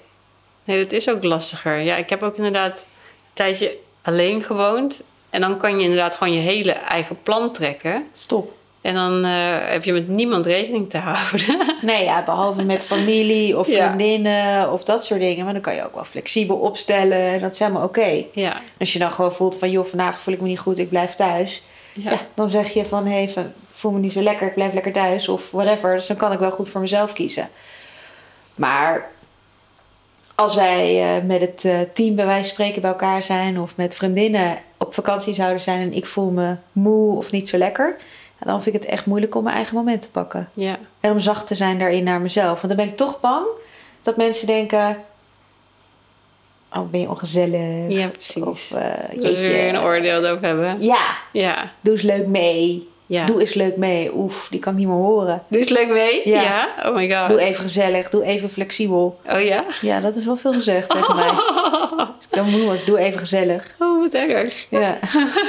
Nee, 0.64 0.84
dat 0.84 0.92
is 0.92 1.10
ook 1.10 1.24
lastiger. 1.24 1.80
Ja, 1.80 1.96
ik 1.96 2.10
heb 2.10 2.24
ook 2.24 2.36
inderdaad 2.38 2.80
een 2.80 2.86
tijdje 3.34 3.78
alleen 4.02 4.44
gewoond. 4.44 5.04
En 5.30 5.42
dan 5.42 5.58
kan 5.58 5.78
je 5.78 5.84
inderdaad 5.84 6.16
gewoon 6.16 6.34
je 6.34 6.40
hele 6.40 6.72
eigen 6.72 7.18
plan 7.24 7.52
trekken. 7.54 8.08
Stop. 8.14 8.54
En 8.84 8.94
dan 8.94 9.26
eh, 9.26 9.32
heb 9.72 9.84
je 9.84 9.94
met 9.94 10.08
niemand 10.08 10.46
rekening 10.46 10.90
te 10.90 10.98
houden. 10.98 11.42
Nee, 11.82 12.04
ja, 12.04 12.24
behalve 12.24 12.64
met 12.64 12.84
familie 12.84 13.60
of 13.60 13.68
Ja. 13.68 13.86
vriendinnen 13.86 14.72
of 14.72 14.84
dat 14.84 15.06
soort 15.06 15.20
dingen. 15.20 15.44
Maar 15.44 15.54
dan 15.54 15.62
kan 15.62 15.76
je 15.76 15.86
ook 15.86 15.94
wel 15.96 16.04
flexibel 16.04 16.56
opstellen 16.56 17.18
en 17.18 17.40
dat 17.40 17.54
is 17.54 17.60
helemaal 17.60 17.84
oké. 17.84 18.24
ja. 18.34 18.62
Als 18.80 18.94
je 18.94 19.00
dan 19.00 19.12
gewoon 19.12 19.34
voelt 19.34 19.58
van, 19.58 19.72
joh, 19.72 19.86
vanavond 19.86 20.18
voel 20.18 20.34
ik 20.34 20.42
me 20.42 20.48
niet 20.48 20.60
goed, 20.60 20.78
ik 20.78 20.90
blijf 20.90 21.14
thuis. 21.14 21.62
Ja. 21.94 22.12
Ja, 22.12 22.20
dan 22.34 22.50
zeg 22.50 22.74
je 22.74 22.86
van, 22.86 23.06
hé, 23.06 23.24
hey, 23.24 23.46
voel 23.72 23.92
me 23.92 24.00
niet 24.00 24.14
zo 24.14 24.22
lekker, 24.22 24.48
ik 24.48 24.54
blijf 24.54 24.74
lekker 24.74 24.92
thuis 24.92 25.28
of 25.28 25.52
whatever. 25.52 25.96
Dus 25.96 26.08
dan 26.08 26.18
kan 26.18 26.32
ik 26.32 26.40
wel 26.40 26.52
goed 26.52 26.70
voor 26.70 26.82
mezelf 26.82 27.14
kiezen. 27.14 27.50
Maar 28.56 29.10
als 30.36 30.56
wij 30.56 31.16
eh, 31.18 31.24
met 31.24 31.42
het 31.42 31.66
eh, 31.66 31.76
team 31.94 32.16
bij 32.16 32.26
wijze 32.26 32.44
van 32.44 32.50
spreken 32.54 32.82
bij 32.82 32.92
elkaar 32.92 33.24
zijn 33.24 33.60
of 33.60 33.76
met 33.78 33.96
vriendinnen 33.96 34.58
op 34.78 34.94
vakantie 34.94 35.34
zouden 35.34 35.62
zijn 35.62 35.82
en 35.82 35.94
ik 35.94 36.06
voel 36.06 36.30
me 36.30 36.56
moe 36.72 37.18
of 37.18 37.32
niet 37.32 37.50
zo 37.50 37.58
lekker, 37.58 37.98
dan 38.46 38.64
vind 38.64 38.76
ik 38.76 38.82
het 38.82 38.92
echt 38.92 39.06
moeilijk 39.06 39.36
om 39.36 39.44
mijn 39.44 39.56
eigen 39.56 39.76
moment 39.76 40.02
te 40.02 40.10
pakken. 40.12 40.50
Ja. 40.54 40.78
En 41.00 41.12
om 41.12 41.20
zacht 41.20 41.48
te 41.48 41.56
zijn 41.56 41.80
daarin 41.80 42.04
naar 42.04 42.22
mezelf. 42.22 42.62
Want 42.62 42.68
dan 42.68 42.76
ben 42.86 42.86
ik 42.94 42.98
toch 42.98 43.20
bang 43.20 43.46
dat 44.02 44.18
mensen 44.18 44.48
denken: 44.48 44.98
Oh, 46.74 46.90
ben 46.90 47.00
je 47.00 47.10
ongezellig? 47.10 47.90
Ja, 47.92 48.08
precies. 48.08 48.44
Of, 48.44 48.68
Dat 49.14 49.24
we 49.24 49.48
weer 49.48 49.68
een 49.68 49.80
oordeel 49.80 50.26
erop 50.26 50.42
hebben. 50.42 50.82
Ja, 50.82 51.18
Ja. 51.32 51.72
doe 51.82 51.94
eens 51.94 52.02
leuk 52.02 52.28
mee. 52.28 52.90
Ja. 53.06 53.26
Doe 53.26 53.40
eens 53.40 53.54
leuk 53.54 53.78
mee. 53.78 54.16
Oef, 54.16 54.48
die 54.50 54.60
kan 54.60 54.72
ik 54.74 54.78
niet 54.80 54.88
meer 54.88 54.96
horen. 54.98 55.44
Doe 55.48 55.60
eens 55.60 55.70
leuk 55.70 55.88
mee? 55.90 56.22
Ja. 56.30 56.42
Ja. 56.42 56.68
Oh 56.86 56.96
my 56.96 57.12
god. 57.12 57.30
Doe 57.30 57.40
even 57.42 57.64
gezellig. 57.64 58.10
Doe 58.10 58.24
even 58.24 58.50
flexibel. 58.50 59.20
Oh 59.30 59.42
ja? 59.42 59.64
Ja, 59.82 60.00
dat 60.00 60.16
is 60.16 60.26
wel 60.26 60.36
veel 60.36 60.54
gezegd 60.54 60.90
tegen 60.90 61.16
mij. 61.16 61.28
Als 61.98 62.26
ik 62.30 62.36
dan 62.36 62.50
moe 62.50 62.66
was, 62.66 62.86
doe 62.86 62.98
even 62.98 63.20
gezellig. 63.20 63.76
Oh, 63.80 64.00
wat 64.02 64.14
erg. 64.14 64.66
Ja. 64.70 64.98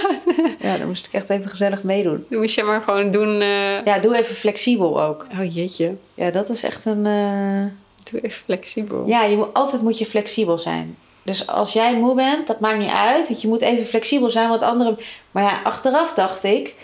ja, 0.60 0.76
dan 0.78 0.86
moest 0.86 1.06
ik 1.06 1.12
echt 1.12 1.30
even 1.30 1.48
gezellig 1.50 1.82
meedoen. 1.82 2.26
Dan 2.30 2.38
moest 2.40 2.54
je 2.54 2.62
maar 2.62 2.80
gewoon 2.80 3.10
doen... 3.10 3.40
eh, 3.40 3.84
Ja, 3.84 3.98
doe 3.98 4.16
even 4.18 4.34
flexibel 4.34 5.02
ook. 5.02 5.26
Oh 5.40 5.54
jeetje. 5.54 5.94
Ja, 6.14 6.30
dat 6.30 6.48
is 6.48 6.62
echt 6.62 6.84
een... 6.84 7.06
eh, 7.06 7.64
Doe 8.10 8.20
even 8.20 8.42
flexibel. 8.44 9.04
Ja, 9.06 9.22
je 9.24 9.36
moet, 9.36 9.48
altijd 9.54 9.82
moet 9.82 9.98
je 9.98 10.06
flexibel 10.06 10.58
zijn. 10.58 10.96
Dus 11.22 11.46
als 11.46 11.72
jij 11.72 11.94
moe 11.96 12.14
bent, 12.14 12.46
dat 12.46 12.60
maakt 12.60 12.78
niet 12.78 12.90
uit. 12.90 13.28
Want 13.28 13.42
je 13.42 13.48
moet 13.48 13.62
even 13.62 13.86
flexibel 13.86 14.30
zijn, 14.30 14.48
want 14.48 14.62
anderen... 14.62 14.98
Maar 15.30 15.42
ja, 15.42 15.60
achteraf 15.64 16.12
dacht 16.14 16.44
ik... 16.44 16.74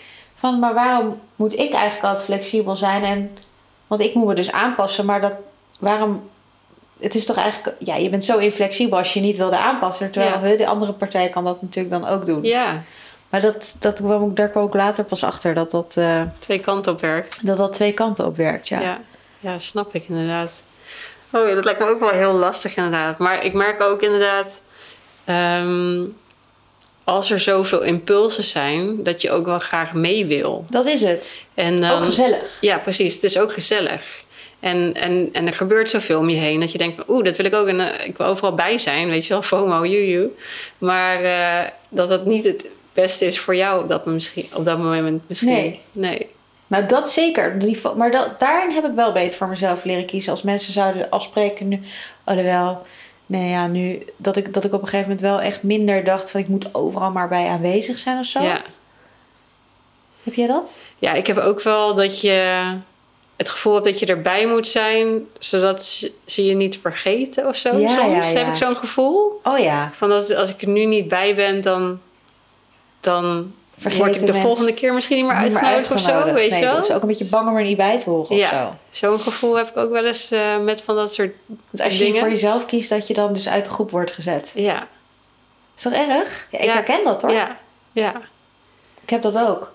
Van, 0.41 0.59
maar 0.59 0.73
waarom 0.73 1.19
moet 1.35 1.53
ik 1.53 1.71
eigenlijk 1.73 2.03
altijd 2.03 2.25
flexibel 2.25 2.75
zijn? 2.75 3.03
En, 3.03 3.37
want 3.87 4.01
ik 4.01 4.13
moet 4.13 4.25
me 4.27 4.33
dus 4.35 4.51
aanpassen, 4.51 5.05
maar 5.05 5.21
dat... 5.21 5.33
Waarom... 5.79 6.29
Het 6.99 7.15
is 7.15 7.25
toch 7.25 7.35
eigenlijk... 7.37 7.75
Ja, 7.79 7.95
je 7.95 8.09
bent 8.09 8.23
zo 8.25 8.37
inflexibel 8.37 8.97
als 8.97 9.13
je 9.13 9.19
niet 9.19 9.37
wilde 9.37 9.57
aanpassen. 9.57 10.11
Terwijl 10.11 10.47
Ja. 10.51 10.57
de 10.57 10.67
andere 10.67 10.93
partij 10.93 11.29
kan 11.29 11.43
dat 11.43 11.61
natuurlijk 11.61 12.01
dan 12.01 12.07
ook 12.09 12.25
doen. 12.25 12.43
Ja, 12.43 12.81
Maar 13.29 13.41
dat, 13.41 13.75
dat 13.79 13.95
kwam, 13.95 14.29
ik- 14.29 14.35
daar 14.35 14.49
kwam 14.49 14.67
ik 14.67 14.73
later 14.73 15.03
pas 15.03 15.23
achter. 15.23 15.53
Dat 15.53 15.71
dat, 15.71 15.97
eh, 15.97 16.21
twee 16.39 16.59
kanten 16.59 16.91
op 16.93 17.01
werkt. 17.01 17.45
dat, 17.45 17.57
dat 17.57 17.73
twee 17.73 17.93
kanten 17.93 18.25
op 18.25 18.35
werkt, 18.37 18.67
ja. 18.67 18.79
Ja. 18.81 18.99
ja. 19.39 19.57
snap 19.57 19.93
ik 19.95 20.07
inderdaad. 20.07 20.51
Oh 21.31 21.55
dat 21.55 21.63
lijkt 21.65 21.79
me 21.79 21.85
ook 21.87 21.99
wel 21.99 22.09
heel 22.09 22.33
lastig 22.33 22.75
inderdaad. 22.75 23.17
Maar 23.17 23.43
ik 23.45 23.53
merk 23.53 23.81
ook 23.81 24.01
inderdaad... 24.01 24.61
ehm, 25.25 26.01
als 27.03 27.31
er 27.31 27.39
zoveel 27.39 27.81
impulsen 27.81 28.43
zijn, 28.43 29.03
dat 29.03 29.21
je 29.21 29.31
ook 29.31 29.45
wel 29.45 29.59
graag 29.59 29.93
mee 29.93 30.25
wil. 30.25 30.65
Dat 30.69 30.85
is 30.85 31.01
het. 31.01 31.35
En 31.53 31.75
Ook 31.75 31.81
dan, 31.81 32.03
gezellig. 32.03 32.57
Ja, 32.61 32.77
precies. 32.77 33.13
Het 33.13 33.23
is 33.23 33.37
ook 33.39 33.53
gezellig. 33.53 34.23
En, 34.59 34.93
en, 34.93 35.29
en 35.31 35.47
er 35.47 35.53
gebeurt 35.53 35.89
zoveel 35.89 36.19
om 36.19 36.29
je 36.29 36.37
heen 36.37 36.59
dat 36.59 36.71
je 36.71 36.77
denkt 36.77 36.95
van... 36.95 37.05
oeh, 37.07 37.23
dat 37.23 37.37
wil 37.37 37.45
ik 37.45 37.53
ook. 37.53 37.67
En 37.67 37.79
eh, 37.79 38.07
ik 38.07 38.17
wil 38.17 38.27
overal 38.27 38.53
bij 38.53 38.77
zijn, 38.77 39.09
weet 39.09 39.25
je 39.25 39.33
wel. 39.33 39.41
FOMO, 39.51 39.85
juju. 39.85 40.35
Maar 40.77 41.23
eh, 41.23 41.67
dat 41.89 42.09
dat 42.09 42.25
niet 42.25 42.45
het 42.45 42.65
beste 42.93 43.25
is 43.25 43.39
voor 43.39 43.55
jou 43.55 43.81
op 43.81 43.87
dat, 43.87 44.05
misschien, 44.05 44.47
op 44.53 44.65
dat 44.65 44.77
moment 44.77 45.21
misschien. 45.27 45.51
Nee. 45.51 45.79
Nee. 45.91 46.27
Nou, 46.67 46.85
dat 46.85 47.09
zeker. 47.09 47.59
Die, 47.59 47.79
maar 47.95 48.11
dat, 48.11 48.39
daarin 48.39 48.71
heb 48.71 48.85
ik 48.85 48.93
wel 48.95 49.11
beter 49.11 49.37
voor 49.37 49.47
mezelf 49.47 49.83
leren 49.83 50.05
kiezen. 50.05 50.31
Als 50.31 50.41
mensen 50.41 50.73
zouden 50.73 51.09
afspreken 51.09 51.67
nu... 51.67 51.79
Alhoewel, 52.23 52.81
nee 53.31 53.49
ja, 53.49 53.67
nu... 53.67 54.05
Dat 54.15 54.35
ik, 54.35 54.53
dat 54.53 54.63
ik 54.63 54.73
op 54.73 54.81
een 54.81 54.87
gegeven 54.87 55.09
moment 55.09 55.21
wel 55.27 55.41
echt 55.41 55.63
minder 55.63 56.03
dacht... 56.03 56.31
van 56.31 56.39
ik 56.39 56.47
moet 56.47 56.75
overal 56.75 57.11
maar 57.11 57.27
bij 57.27 57.47
aanwezig 57.47 57.99
zijn 57.99 58.19
of 58.19 58.25
zo. 58.25 58.41
Ja. 58.41 58.61
Heb 60.23 60.33
jij 60.33 60.47
dat? 60.47 60.77
ja, 60.97 61.13
ik 61.13 61.27
heb 61.27 61.37
ook 61.37 61.61
wel 61.61 61.95
dat 61.95 62.21
je 62.21 62.63
het 63.35 63.49
gevoel 63.49 63.73
hebt 63.73 63.85
dat 63.85 63.99
je 63.99 64.05
erbij 64.05 64.47
moet 64.47 64.67
zijn... 64.67 65.27
zodat 65.39 65.83
ze, 66.25 66.45
je 66.45 66.53
niet 66.53 66.77
vergeten 66.77 67.47
of 67.47 67.55
zo. 67.55 67.77
Ja, 67.77 67.97
Soms 67.97 68.31
ja, 68.31 68.37
heb 68.37 68.47
ik 68.47 68.55
zo'n 68.55 68.77
gevoel. 68.77 69.41
Oh 69.43 69.57
ja. 69.57 69.91
Van 69.97 70.09
dat 70.09 70.35
als 70.35 70.49
ik 70.49 70.61
er 70.61 70.69
nu 70.69 70.85
niet 70.85 71.07
bij 71.07 71.35
ben, 71.35 71.61
dan... 71.61 71.99
dan 72.99 73.53
Vergeten 73.77 74.05
word 74.05 74.21
ik 74.21 74.25
de 74.27 74.33
volgende 74.41 74.73
keer 74.73 74.93
misschien 74.93 75.17
niet 75.17 75.25
meer 75.25 75.41
Niet 75.43 75.53
meer 75.53 75.61
uitgenodigd 75.61 76.09
of 76.09 76.13
zo, 76.27 76.33
weet 76.33 76.49
nee, 76.49 76.59
je 76.59 76.65
wel? 76.65 76.75
dat 76.75 76.83
is 76.89 76.95
ook 76.95 77.01
een 77.01 77.07
beetje 77.07 77.25
bang 77.25 77.49
om 77.49 77.55
er 77.57 77.63
niet 77.63 77.77
bij 77.77 77.99
te 77.99 78.09
horen 78.09 78.21
of 78.21 78.27
zo. 78.27 78.33
Ja, 78.43 78.77
zo'n 78.89 79.19
gevoel 79.19 79.55
heb 79.55 79.67
ik 79.69 79.77
ook 79.77 79.91
wel 79.91 80.05
eens 80.05 80.31
eh, 80.31 80.57
met 80.57 80.81
van 80.81 80.95
dat 80.95 81.13
soort 81.13 81.33
Want 81.47 81.83
als 81.83 81.97
je 81.97 82.03
dingen. 82.03 82.19
voor 82.19 82.29
jezelf 82.29 82.65
kiest, 82.65 82.89
dat 82.89 83.07
je 83.07 83.13
dan 83.13 83.33
dus 83.33 83.49
uit 83.49 83.65
de 83.65 83.71
groep 83.71 83.91
wordt 83.91 84.11
gezet. 84.11 84.51
Ja, 84.55 84.87
Is 85.77 85.83
dat 85.83 85.93
erg? 85.93 86.47
Ja, 86.51 86.59
ik 86.59 86.65
Ja. 86.65 86.73
herken 86.73 87.03
dat 87.03 87.21
hoor. 87.21 87.31
ja, 87.31 87.57
ja. 87.91 88.13
Ik 89.03 89.09
heb 89.09 89.21
dat 89.21 89.37
ook. 89.37 89.71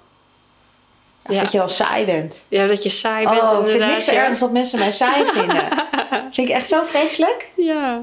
Of 1.29 1.35
Ja. 1.35 1.41
dat 1.43 1.53
je 1.53 1.59
wel 1.59 1.69
saai 1.69 2.05
bent. 2.05 2.37
Ja, 2.49 2.67
dat 2.67 2.83
je 2.83 2.89
saai 2.89 3.29
bent 3.29 3.41
oh, 3.43 3.61
ik 3.65 3.67
vind 3.71 3.87
niks 3.87 4.05
zo 4.05 4.13
ja. 4.13 4.19
erg 4.21 4.29
als 4.29 4.39
dat 4.39 4.53
mensen 4.53 4.79
mij 4.79 4.93
saai 4.93 5.25
vinden. 5.33 5.69
vind 6.33 6.49
ik 6.49 6.55
echt 6.55 6.69
zo 6.69 6.85
vreselijk. 6.85 7.49
Ja, 7.57 8.03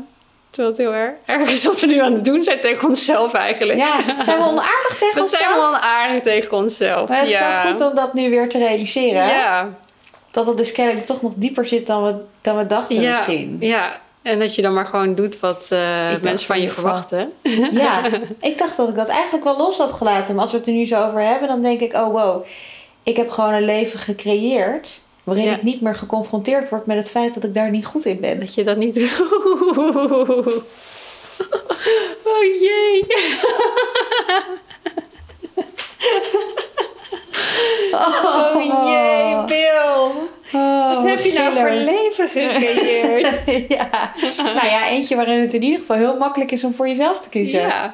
terwijl 0.53 0.75
het 0.75 0.77
heel 0.77 0.93
erg 0.93 1.13
erg 1.25 1.49
is 1.49 1.63
wat 1.63 1.79
we 1.79 1.87
nu 1.87 1.99
aan 1.99 2.13
het 2.13 2.25
doen 2.25 2.43
zijn 2.43 2.59
tegen 2.59 2.87
onszelf 2.87 3.33
eigenlijk. 3.33 3.79
Ja, 3.79 4.23
zijn 4.23 4.37
we 4.37 4.45
onaardig 4.45 4.97
tegen 4.99 5.15
Dat 5.15 5.29
zijn 5.29 5.49
we 5.53 5.59
wel 5.59 5.75
aardig 5.75 6.21
tegen 6.21 6.57
onszelf. 6.57 7.09
Maar 7.09 7.17
het 7.17 7.27
is 7.27 7.33
ja. 7.33 7.63
wel 7.63 7.71
goed 7.71 7.89
om 7.89 7.95
dat 7.95 8.13
nu 8.13 8.29
weer 8.29 8.49
te 8.49 8.57
realiseren. 8.57 9.27
Ja, 9.27 9.69
Dat 10.31 10.47
het 10.47 10.57
dus 10.57 10.71
kennelijk 10.71 11.05
toch 11.05 11.21
nog 11.21 11.33
dieper 11.35 11.65
zit 11.65 11.87
dan 11.87 12.03
we, 12.03 12.15
dan 12.41 12.57
we 12.57 12.67
dachten 12.67 13.01
ja, 13.01 13.11
misschien. 13.11 13.57
ja. 13.59 14.01
En 14.21 14.39
dat 14.39 14.55
je 14.55 14.61
dan 14.61 14.73
maar 14.73 14.85
gewoon 14.85 15.15
doet 15.15 15.39
wat 15.39 15.67
eh, 15.69 15.79
mensen 16.21 16.47
van 16.47 16.61
je 16.61 16.69
verwachten. 16.69 17.33
Ja, 17.71 18.01
ik 18.49 18.57
dacht 18.57 18.77
dat 18.77 18.89
ik 18.89 18.95
dat 18.95 19.07
eigenlijk 19.07 19.43
wel 19.43 19.57
los 19.57 19.77
had 19.77 19.91
gelaten. 19.91 20.33
Maar 20.33 20.43
als 20.43 20.51
we 20.51 20.57
het 20.57 20.67
er 20.67 20.73
nu 20.73 20.85
zo 20.85 21.07
over 21.07 21.21
hebben, 21.21 21.47
dan 21.47 21.61
denk 21.61 21.79
ik... 21.79 21.93
Oh 21.93 22.11
wow, 22.11 22.45
ik 23.03 23.17
heb 23.17 23.29
gewoon 23.29 23.53
een 23.53 23.65
leven 23.65 23.99
gecreëerd... 23.99 25.01
waarin 25.23 25.43
Ja. 25.45 25.53
ik 25.55 25.63
niet 25.63 25.81
meer 25.81 25.95
geconfronteerd 25.95 26.69
word 26.69 26.85
met 26.85 26.97
het 26.97 27.09
feit 27.09 27.33
dat 27.33 27.43
ik 27.43 27.53
daar 27.53 27.69
niet 27.69 27.85
goed 27.85 28.05
in 28.05 28.19
ben. 28.19 28.39
Dat 28.39 28.53
je 28.53 28.63
dat 28.63 28.77
niet 28.77 28.95
doet. 28.95 29.11
Oh 32.25 32.43
jee. 32.61 33.05
Oh 37.93 38.63
jee, 38.85 39.45
Bill. 39.45 40.11
Oh, 40.53 40.93
Wat 40.95 41.03
heb 41.09 41.19
je 41.19 41.33
nou 41.33 41.53
voor 41.57 41.69
leven 41.69 42.29
gecreëerd? 42.29 43.41
ja. 43.77 44.11
Nou 44.37 44.65
ja, 44.67 44.87
eentje 44.89 45.15
waarin 45.15 45.39
het 45.39 45.53
in 45.53 45.61
ieder 45.63 45.79
geval 45.79 45.95
heel 45.97 46.17
makkelijk 46.17 46.51
is 46.51 46.63
om 46.63 46.73
voor 46.73 46.87
jezelf 46.87 47.21
te 47.21 47.29
kiezen. 47.29 47.61
Ja. 47.61 47.93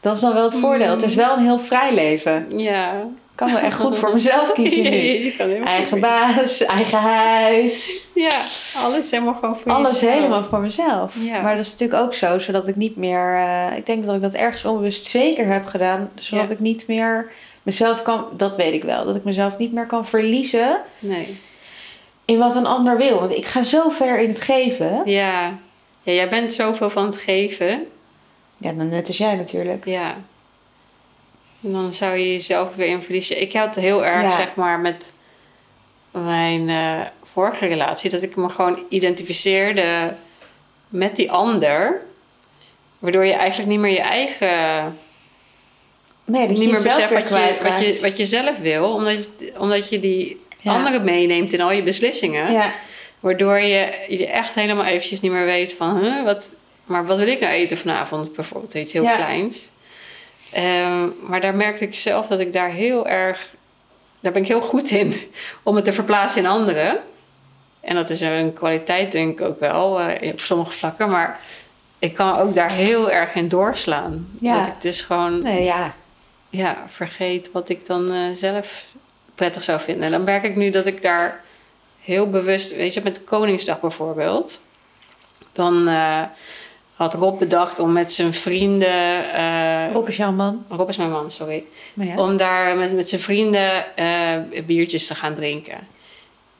Dat 0.00 0.14
is 0.14 0.20
dan 0.20 0.34
wel 0.34 0.42
het 0.44 0.54
voordeel. 0.56 0.90
Het 0.90 1.02
is 1.02 1.14
wel 1.14 1.32
een 1.36 1.44
heel 1.44 1.58
vrij 1.58 1.94
leven. 1.94 2.58
Ja. 2.58 3.06
Ik 3.38 3.44
kan 3.46 3.52
wel 3.52 3.62
echt 3.62 3.80
goed 3.80 3.96
voor 3.96 4.12
mezelf 4.20 4.52
kiezen 4.52 4.82
nu. 4.82 4.90
Je 4.96 5.34
kan 5.36 5.48
helemaal 5.48 5.68
Eigen 5.74 6.00
baas, 6.00 6.64
eigen 6.64 6.98
huis. 6.98 8.08
Ja, 8.14 8.40
alles 8.76 9.10
helemaal 9.10 9.34
gewoon 9.34 9.56
voor 9.56 9.72
Alles 9.72 9.90
jezelf. 9.90 10.14
helemaal 10.14 10.44
voor 10.44 10.60
mezelf. 10.60 11.14
Ja. 11.18 11.40
Maar 11.40 11.56
dat 11.56 11.64
is 11.66 11.72
natuurlijk 11.72 12.00
ook 12.02 12.14
zo, 12.14 12.38
zodat 12.38 12.68
ik 12.68 12.76
niet 12.76 12.96
meer... 12.96 13.34
eh, 13.36 13.76
ik 13.76 13.86
denk 13.86 14.06
dat 14.06 14.14
ik 14.14 14.20
dat 14.20 14.32
ergens 14.34 14.64
onbewust 14.64 15.06
zeker 15.06 15.46
heb 15.46 15.66
gedaan. 15.66 16.10
Zodat 16.14 16.48
Ja. 16.48 16.54
ik 16.54 16.60
niet 16.60 16.84
meer 16.86 17.30
mezelf 17.62 18.02
kan... 18.02 18.24
Dat 18.36 18.56
weet 18.56 18.72
ik 18.72 18.84
wel. 18.84 19.04
Dat 19.04 19.16
ik 19.16 19.24
mezelf 19.24 19.58
niet 19.58 19.72
meer 19.72 19.86
kan 19.86 20.06
verliezen 20.06 20.80
Nee. 20.98 21.36
in 22.24 22.38
wat 22.38 22.56
een 22.56 22.66
ander 22.66 22.96
wil. 22.96 23.20
Want 23.20 23.36
ik 23.36 23.46
ga 23.46 23.62
zo 23.62 23.88
ver 23.88 24.20
in 24.20 24.28
het 24.28 24.40
geven. 24.40 25.02
Ja. 25.04 25.52
ja, 26.02 26.12
jij 26.12 26.28
bent 26.28 26.54
zoveel 26.54 26.90
van 26.90 27.06
het 27.06 27.16
geven. 27.16 27.86
Ja, 28.56 28.72
dan 28.72 28.88
net 28.88 29.08
als 29.08 29.18
jij 29.18 29.34
natuurlijk. 29.34 29.84
Ja. 29.84 30.14
Dan 31.72 31.92
zou 31.92 32.16
je 32.16 32.32
jezelf 32.32 32.74
weer 32.74 32.86
in 32.86 33.02
verliezen. 33.02 33.40
Ik 33.40 33.52
had 33.52 33.74
heel 33.74 34.04
erg, 34.04 34.22
Ja. 34.22 34.36
zeg 34.36 34.54
maar, 34.54 34.80
met 34.80 35.12
mijn 36.10 36.68
eh, 36.68 37.00
vorige 37.22 37.66
relatie... 37.66 38.10
dat 38.10 38.22
ik 38.22 38.36
me 38.36 38.48
gewoon 38.48 38.82
identificeerde 38.88 40.14
met 40.88 41.16
die 41.16 41.30
ander. 41.32 42.00
Waardoor 42.98 43.24
je 43.24 43.32
eigenlijk 43.32 43.70
niet 43.70 43.78
meer 43.80 43.92
je 43.92 44.00
eigen... 44.00 44.48
Nee, 46.24 46.48
niet 46.48 46.58
je 46.58 46.64
meer 46.64 46.82
beseft 46.82 47.12
wat 47.12 47.28
je, 47.28 47.58
wat, 47.62 47.80
je, 47.80 47.98
wat 48.00 48.16
je 48.16 48.24
zelf 48.24 48.58
wil. 48.58 48.92
Omdat 48.92 49.30
je, 49.38 49.52
omdat 49.58 49.88
je 49.88 50.00
die 50.00 50.40
Ja. 50.60 50.72
anderen 50.74 51.04
meeneemt 51.04 51.52
in 51.52 51.60
al 51.60 51.72
je 51.72 51.82
beslissingen. 51.82 52.52
Ja, 52.52 52.72
Waardoor 53.20 53.58
je, 53.58 54.04
je 54.08 54.26
echt 54.26 54.54
helemaal 54.54 54.84
eventjes 54.84 55.20
niet 55.20 55.32
meer 55.32 55.44
weet 55.44 55.72
van... 55.72 55.98
Huh, 55.98 56.24
wat, 56.24 56.54
maar 56.84 57.06
wat 57.06 57.18
wil 57.18 57.26
ik 57.26 57.40
nou 57.40 57.52
eten 57.52 57.76
vanavond? 57.78 58.32
Bijvoorbeeld 58.34 58.74
iets 58.74 58.92
heel 58.92 59.02
Ja. 59.02 59.16
kleins. 59.16 59.70
Ehm, 60.56 61.08
maar 61.20 61.40
daar 61.40 61.54
merkte 61.54 61.84
ik 61.84 61.98
zelf 61.98 62.26
dat 62.26 62.40
ik 62.40 62.52
daar 62.52 62.70
heel 62.70 63.06
erg... 63.06 63.54
Daar 64.20 64.32
ben 64.32 64.42
ik 64.42 64.48
heel 64.48 64.60
goed 64.60 64.90
in. 64.90 65.14
Om 65.62 65.76
het 65.76 65.84
te 65.84 65.92
verplaatsen 65.92 66.42
in 66.42 66.48
anderen. 66.48 66.98
En 67.80 67.94
dat 67.94 68.10
is 68.10 68.20
een 68.20 68.52
kwaliteit 68.52 69.12
denk 69.12 69.40
ik 69.40 69.46
ook 69.46 69.60
wel. 69.60 70.00
eh, 70.00 70.32
op 70.32 70.40
sommige 70.40 70.70
vlakken. 70.70 71.10
Maar 71.10 71.40
ik 71.98 72.14
kan 72.14 72.38
ook 72.38 72.54
daar 72.54 72.70
heel 72.72 73.10
erg 73.10 73.34
in 73.34 73.48
doorslaan. 73.48 74.28
Ja. 74.40 74.58
Dat 74.58 74.66
ik 74.66 74.80
dus 74.80 75.00
gewoon 75.02 75.42
nee, 75.42 75.64
ja. 75.64 75.94
ja, 76.50 76.84
vergeet 76.88 77.52
wat 77.52 77.68
ik 77.68 77.86
dan 77.86 78.12
eh, 78.12 78.20
zelf 78.34 78.84
prettig 79.34 79.62
zou 79.62 79.80
vinden. 79.80 80.04
En 80.04 80.10
dan 80.10 80.24
merk 80.24 80.42
ik 80.42 80.56
nu 80.56 80.70
dat 80.70 80.86
ik 80.86 81.02
daar 81.02 81.40
heel 82.00 82.30
bewust, 82.30 82.76
weet 82.76 82.94
je, 82.94 83.00
met 83.04 83.24
Koningsdag 83.24 83.80
bijvoorbeeld. 83.80 84.60
Dan 85.52 85.88
eh, 85.88 86.22
had 86.96 87.14
Rob 87.14 87.38
bedacht 87.38 87.78
om 87.78 87.92
met 87.92 88.12
zijn 88.12 88.34
vrienden. 88.34 89.32
eh, 89.34 89.92
Rob 89.92 90.08
is 90.08 90.16
jouw 90.16 90.32
man. 90.32 90.64
Rob 90.68 90.88
is 90.88 90.96
mijn 90.96 91.10
man, 91.10 91.30
sorry. 91.30 91.64
Ja. 91.94 92.16
Om 92.16 92.36
daar 92.36 92.76
met, 92.76 92.94
met 92.94 93.08
zijn 93.08 93.20
vrienden 93.20 93.96
eh, 93.96 94.64
biertjes 94.66 95.06
te 95.06 95.14
gaan 95.14 95.34
drinken. 95.34 95.78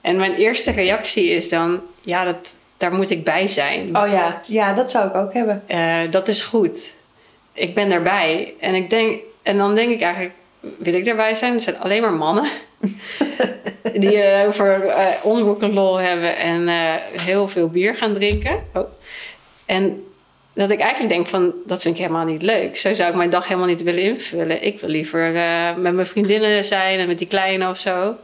En 0.00 0.16
mijn 0.16 0.34
eerste 0.34 0.70
reactie 0.70 1.30
is 1.30 1.48
dan: 1.48 1.80
ja, 2.00 2.24
dat, 2.24 2.56
daar 2.76 2.92
moet 2.92 3.10
ik 3.10 3.24
bij 3.24 3.48
zijn. 3.48 3.96
Oh 3.96 4.08
ja. 4.08 4.40
ja, 4.46 4.72
dat 4.72 4.90
zou 4.90 5.08
ik 5.08 5.14
ook 5.14 5.32
hebben. 5.32 5.62
Eh, 5.66 5.98
dat 6.10 6.28
is 6.28 6.42
goed. 6.42 6.92
Ik 7.52 7.74
ben 7.74 7.88
daarbij. 7.88 8.54
En, 8.60 8.74
ik 8.74 8.90
denk, 8.90 9.20
en 9.42 9.58
dan 9.58 9.74
denk 9.74 9.90
ik 9.90 10.00
eigenlijk, 10.00 10.34
wil 10.78 10.94
ik 10.94 11.04
daarbij 11.04 11.34
zijn? 11.34 11.54
Er 11.54 11.60
zijn 11.60 11.78
alleen 11.78 12.02
maar 12.02 12.12
mannen. 12.12 12.50
die 14.02 14.20
eh, 14.20 14.48
over 14.48 14.94
onbroken 15.22 15.72
lol 15.72 15.96
hebben 15.96 16.36
en 16.36 16.68
heel 17.20 17.48
veel 17.48 17.68
bier 17.68 17.94
gaan 17.94 18.14
drinken. 18.14 18.62
Oh. 18.74 18.88
En 19.66 20.05
dat 20.56 20.70
ik 20.70 20.78
eigenlijk 20.80 21.12
denk 21.14 21.26
van, 21.26 21.52
dat 21.66 21.82
vind 21.82 21.94
ik 21.94 22.00
helemaal 22.00 22.24
niet 22.26 22.42
leuk. 22.42 22.78
Zo 22.78 22.94
zou 22.94 23.10
ik 23.10 23.16
mijn 23.16 23.30
dag 23.30 23.46
helemaal 23.48 23.68
niet 23.68 23.82
willen 23.82 24.02
invullen. 24.02 24.64
Ik 24.66 24.80
wil 24.80 24.88
liever 24.90 25.34
eh, 25.36 25.74
met 25.76 25.94
mijn 25.94 26.06
vriendinnen 26.06 26.64
zijn 26.64 26.98
en 26.98 27.06
met 27.06 27.18
die 27.18 27.28
kleine 27.28 27.70
of 27.70 27.78
zo. 27.78 28.14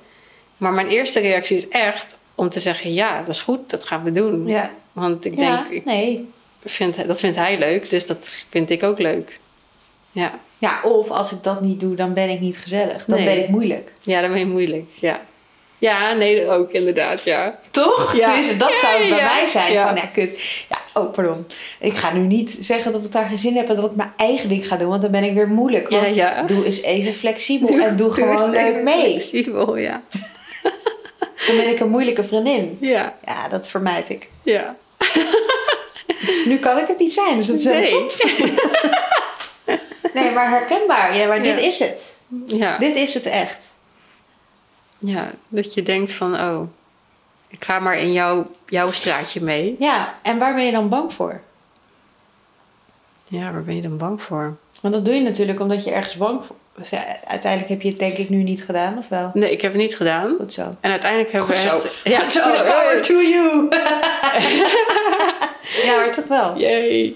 Maar 0.56 0.72
mijn 0.72 0.88
eerste 0.88 1.20
reactie 1.20 1.56
is 1.56 1.68
echt 1.68 2.20
om 2.34 2.48
te 2.48 2.60
zeggen, 2.60 2.92
ja, 2.92 3.18
dat 3.18 3.28
is 3.28 3.40
goed, 3.40 3.70
dat 3.70 3.84
gaan 3.84 4.02
we 4.02 4.12
doen. 4.12 4.46
Ja. 4.46 4.70
Want 4.92 5.24
ik 5.24 5.38
Ja, 5.38 5.56
denk, 5.62 5.72
ik 5.74 5.84
nee. 5.84 6.28
vind, 6.64 7.06
dat 7.06 7.20
vindt 7.20 7.36
hij 7.36 7.58
leuk, 7.58 7.90
dus 7.90 8.06
dat 8.06 8.30
vind 8.48 8.70
ik 8.70 8.82
ook 8.82 8.98
leuk. 8.98 9.38
Ja, 10.12 10.38
Ja, 10.58 10.80
of 10.82 11.10
als 11.10 11.32
ik 11.32 11.42
dat 11.42 11.60
niet 11.60 11.80
doe, 11.80 11.94
dan 11.94 12.12
ben 12.12 12.30
ik 12.30 12.40
niet 12.40 12.56
gezellig. 12.58 13.04
Dan 13.04 13.16
Nee. 13.18 13.26
ben 13.26 13.42
ik 13.42 13.48
moeilijk. 13.48 13.92
ja 14.00 14.20
dat 14.20 14.30
ben 14.30 14.38
je 14.38 14.46
moeilijk. 14.46 14.84
Ja, 15.00 15.20
ja 15.88 16.12
nee, 16.12 16.48
ook 16.48 16.70
inderdaad, 16.72 17.24
ja. 17.24 17.58
Toch? 17.70 18.16
Ja. 18.16 18.36
Dat 18.58 18.74
zou 18.74 18.98
het 19.00 19.08
bij 19.08 19.18
Ja, 19.18 19.34
mij 19.34 19.46
zijn. 19.46 19.72
ja. 19.72 19.86
Van, 19.86 19.96
ja, 19.96 20.06
kut. 20.12 20.40
Ja, 20.68 20.78
oh, 21.00 21.12
pardon. 21.12 21.46
Ik 21.80 21.94
ga 21.94 22.12
nu 22.12 22.20
niet 22.20 22.56
zeggen 22.60 22.92
dat 22.92 23.04
ik 23.04 23.12
daar 23.12 23.28
geen 23.28 23.38
zin 23.38 23.50
in 23.50 23.56
heb 23.56 23.68
en 23.68 23.76
dat 23.76 23.90
ik 23.90 23.96
mijn 23.96 24.12
eigen 24.16 24.48
ding 24.48 24.66
ga 24.66 24.76
doen. 24.76 24.88
Want 24.88 25.02
dan 25.02 25.10
ben 25.10 25.24
ik 25.24 25.34
weer 25.34 25.48
moeilijk. 25.48 25.88
Want 25.90 26.14
ja. 26.14 26.42
doe 26.42 26.64
eens 26.64 26.82
even 26.82 27.14
flexibel 27.14 27.68
en 27.78 27.96
doe 27.96 28.10
gewoon 28.10 28.50
leuk 28.50 28.82
mee. 28.82 29.10
Flexibel, 29.10 29.76
ja. 29.76 30.02
Dan 31.46 31.56
ben 31.56 31.68
ik 31.68 31.80
een 31.80 31.88
moeilijke 31.88 32.24
vriendin. 32.24 32.76
Ja, 32.80 33.14
Ja, 33.26 33.48
dat 33.48 33.68
vermijd 33.68 34.10
ik. 34.10 34.28
ja. 34.42 34.76
Nu 36.44 36.58
kan 36.58 36.78
ik 36.78 36.86
het 36.86 36.98
niet 36.98 37.12
zijn, 37.12 37.36
dus 37.36 37.46
dat 37.46 37.56
is 37.56 37.64
Nee. 37.64 37.90
top. 37.90 38.12
Nee, 40.14 40.30
maar 40.30 40.48
herkenbaar. 40.50 41.16
Ja, 41.16 41.26
maar 41.26 41.42
dit 41.42 41.60
is 41.60 41.78
het. 41.78 42.16
Ja. 42.46 42.78
Dit 42.78 42.94
is 42.96 43.14
het 43.14 43.26
echt. 43.26 43.71
Ja, 45.02 45.30
dat 45.48 45.74
je 45.74 45.82
denkt 45.82 46.12
van, 46.12 46.34
oh, 46.34 46.68
ik 47.48 47.64
ga 47.64 47.78
maar 47.78 47.98
in 47.98 48.12
jouw, 48.12 48.50
jouw 48.66 48.90
straatje 48.90 49.40
mee. 49.40 49.76
Ja, 49.78 50.18
en 50.22 50.38
waar 50.38 50.54
ben 50.54 50.64
je 50.64 50.72
dan 50.72 50.88
bang 50.88 51.12
voor? 51.12 51.40
Ja, 53.24 53.52
waar 53.52 53.64
ben 53.64 53.76
je 53.76 53.82
dan 53.82 53.96
bang 53.96 54.22
voor? 54.22 54.56
Want 54.80 54.94
dat 54.94 55.04
doe 55.04 55.14
je 55.14 55.20
natuurlijk 55.20 55.60
omdat 55.60 55.84
je 55.84 55.90
ergens 55.90 56.16
bang 56.16 56.44
voor 56.44 56.56
Uiteindelijk 57.26 57.68
heb 57.68 57.82
je 57.82 57.88
het 57.88 57.98
denk 57.98 58.16
ik 58.16 58.28
nu 58.28 58.42
niet 58.42 58.64
gedaan, 58.64 58.98
of 58.98 59.08
wel? 59.08 59.30
Nee, 59.34 59.50
ik 59.50 59.60
heb 59.60 59.72
het 59.72 59.80
niet 59.80 59.96
gedaan. 59.96 60.34
Goed 60.38 60.52
zo. 60.52 60.76
En 60.80 60.90
uiteindelijk 60.90 61.32
hebben 61.32 61.56
Goed 61.56 61.64
we 61.64 61.70
het... 61.70 61.92
Ja, 62.12 62.20
Goed 62.20 62.32
zo, 62.32 62.40
power 62.72 63.02
to 63.02 63.14
you! 63.14 63.68
ja, 65.86 65.96
maar 65.96 66.12
toch 66.12 66.26
wel. 66.26 66.58
Yay. 66.58 67.14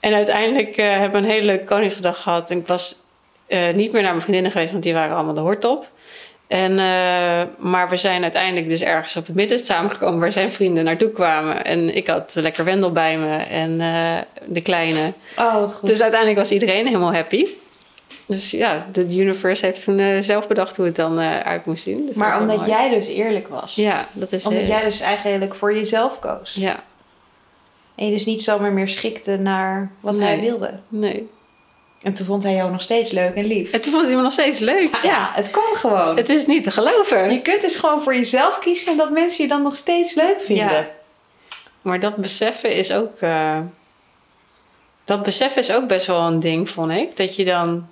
En 0.00 0.14
uiteindelijk 0.14 0.76
eh, 0.76 0.90
hebben 0.90 1.20
we 1.20 1.26
een 1.26 1.32
hele 1.32 1.46
leuke 1.46 1.64
Koningsdag 1.64 2.22
gehad. 2.22 2.50
En 2.50 2.58
ik 2.58 2.66
was 2.66 2.96
eh, 3.46 3.74
niet 3.74 3.92
meer 3.92 4.02
naar 4.02 4.10
mijn 4.10 4.22
vriendinnen 4.22 4.52
geweest, 4.52 4.72
want 4.72 4.82
die 4.82 4.94
waren 4.94 5.16
allemaal 5.16 5.34
de 5.34 5.40
hortop. 5.40 5.90
En, 6.48 6.70
eh, 6.70 7.42
maar 7.58 7.88
we 7.88 7.96
zijn 7.96 8.22
uiteindelijk 8.22 8.68
dus 8.68 8.82
ergens 8.82 9.16
op 9.16 9.26
het 9.26 9.34
midden 9.36 9.58
samengekomen 9.58 10.20
waar 10.20 10.32
zijn 10.32 10.52
vrienden 10.52 10.84
naartoe 10.84 11.10
kwamen. 11.10 11.64
En 11.64 11.96
ik 11.96 12.06
had 12.06 12.34
lekker 12.34 12.64
Wendel 12.64 12.92
bij 12.92 13.18
me 13.18 13.36
en 13.36 13.80
eh, 13.80 14.16
de 14.46 14.60
kleine. 14.60 15.12
Oh, 15.38 15.54
wat 15.54 15.74
goed. 15.74 15.88
Dus 15.88 16.00
uiteindelijk 16.00 16.40
was 16.40 16.50
iedereen 16.50 16.86
helemaal 16.86 17.12
happy. 17.12 17.46
Dus 18.26 18.50
ja, 18.50 18.86
de 18.92 19.16
universe 19.16 19.66
heeft 19.66 19.84
toen 19.84 19.98
eh, 19.98 20.18
zelf 20.20 20.48
bedacht 20.48 20.76
hoe 20.76 20.86
het 20.86 20.96
dan 20.96 21.18
uit 21.20 21.64
moest 21.66 21.82
zien. 21.82 22.06
Dus 22.06 22.16
maar 22.16 22.40
omdat 22.40 22.66
jij 22.66 22.90
dus 22.90 23.06
eerlijk 23.06 23.48
was. 23.48 23.74
Ja, 23.74 24.06
dat 24.12 24.32
is... 24.32 24.46
Omdat 24.46 24.66
jij 24.66 24.84
dus 24.84 25.00
eigenlijk 25.00 25.54
voor 25.54 25.74
jezelf 25.74 26.18
koos. 26.18 26.54
Ja, 26.54 26.82
En 27.94 28.06
je 28.06 28.12
dus 28.12 28.26
niet 28.26 28.42
zomaar 28.42 28.72
meer 28.72 28.88
schikte 28.88 29.38
naar 29.38 29.90
wat 30.00 30.16
Nee. 30.16 30.28
hij 30.28 30.40
wilde. 30.40 30.78
nee. 30.88 31.28
En 32.08 32.14
toen 32.14 32.26
vond 32.26 32.42
hij 32.42 32.54
jou 32.54 32.70
nog 32.70 32.82
steeds 32.82 33.10
leuk 33.10 33.34
en 33.34 33.44
lief. 33.46 33.70
En 33.70 33.80
toen 33.80 33.92
vond 33.92 34.06
hij 34.06 34.14
me 34.16 34.22
nog 34.22 34.32
steeds 34.32 34.58
leuk. 34.58 34.94
Ja, 35.02 35.10
Ja, 35.10 35.30
het 35.34 35.50
kan 35.50 35.62
gewoon. 35.76 36.16
het 36.16 36.28
is 36.28 36.46
niet 36.46 36.64
te 36.64 36.70
geloven. 36.70 37.30
Je 37.32 37.42
kunt 37.42 37.60
dus 37.60 37.76
gewoon 37.76 38.02
voor 38.02 38.14
jezelf 38.14 38.58
kiezen 38.58 38.92
en 38.92 38.96
dat 38.98 39.10
mensen 39.10 39.42
je 39.42 39.48
dan 39.48 39.62
nog 39.62 39.76
steeds 39.76 40.14
leuk 40.14 40.40
vinden. 40.42 40.70
Ja. 40.70 40.86
Maar 41.82 42.00
dat 42.00 42.16
beseffen 42.16 42.72
is 42.72 42.92
ook. 42.92 43.18
eh, 43.20 43.58
dat 45.04 45.22
beseffen 45.22 45.62
is 45.62 45.72
ook 45.72 45.86
best 45.86 46.06
wel 46.06 46.20
een 46.20 46.40
ding, 46.40 46.70
vond 46.70 46.92
ik. 46.92 47.16
Dat 47.16 47.36
je 47.36 47.44
dan. 47.44 47.86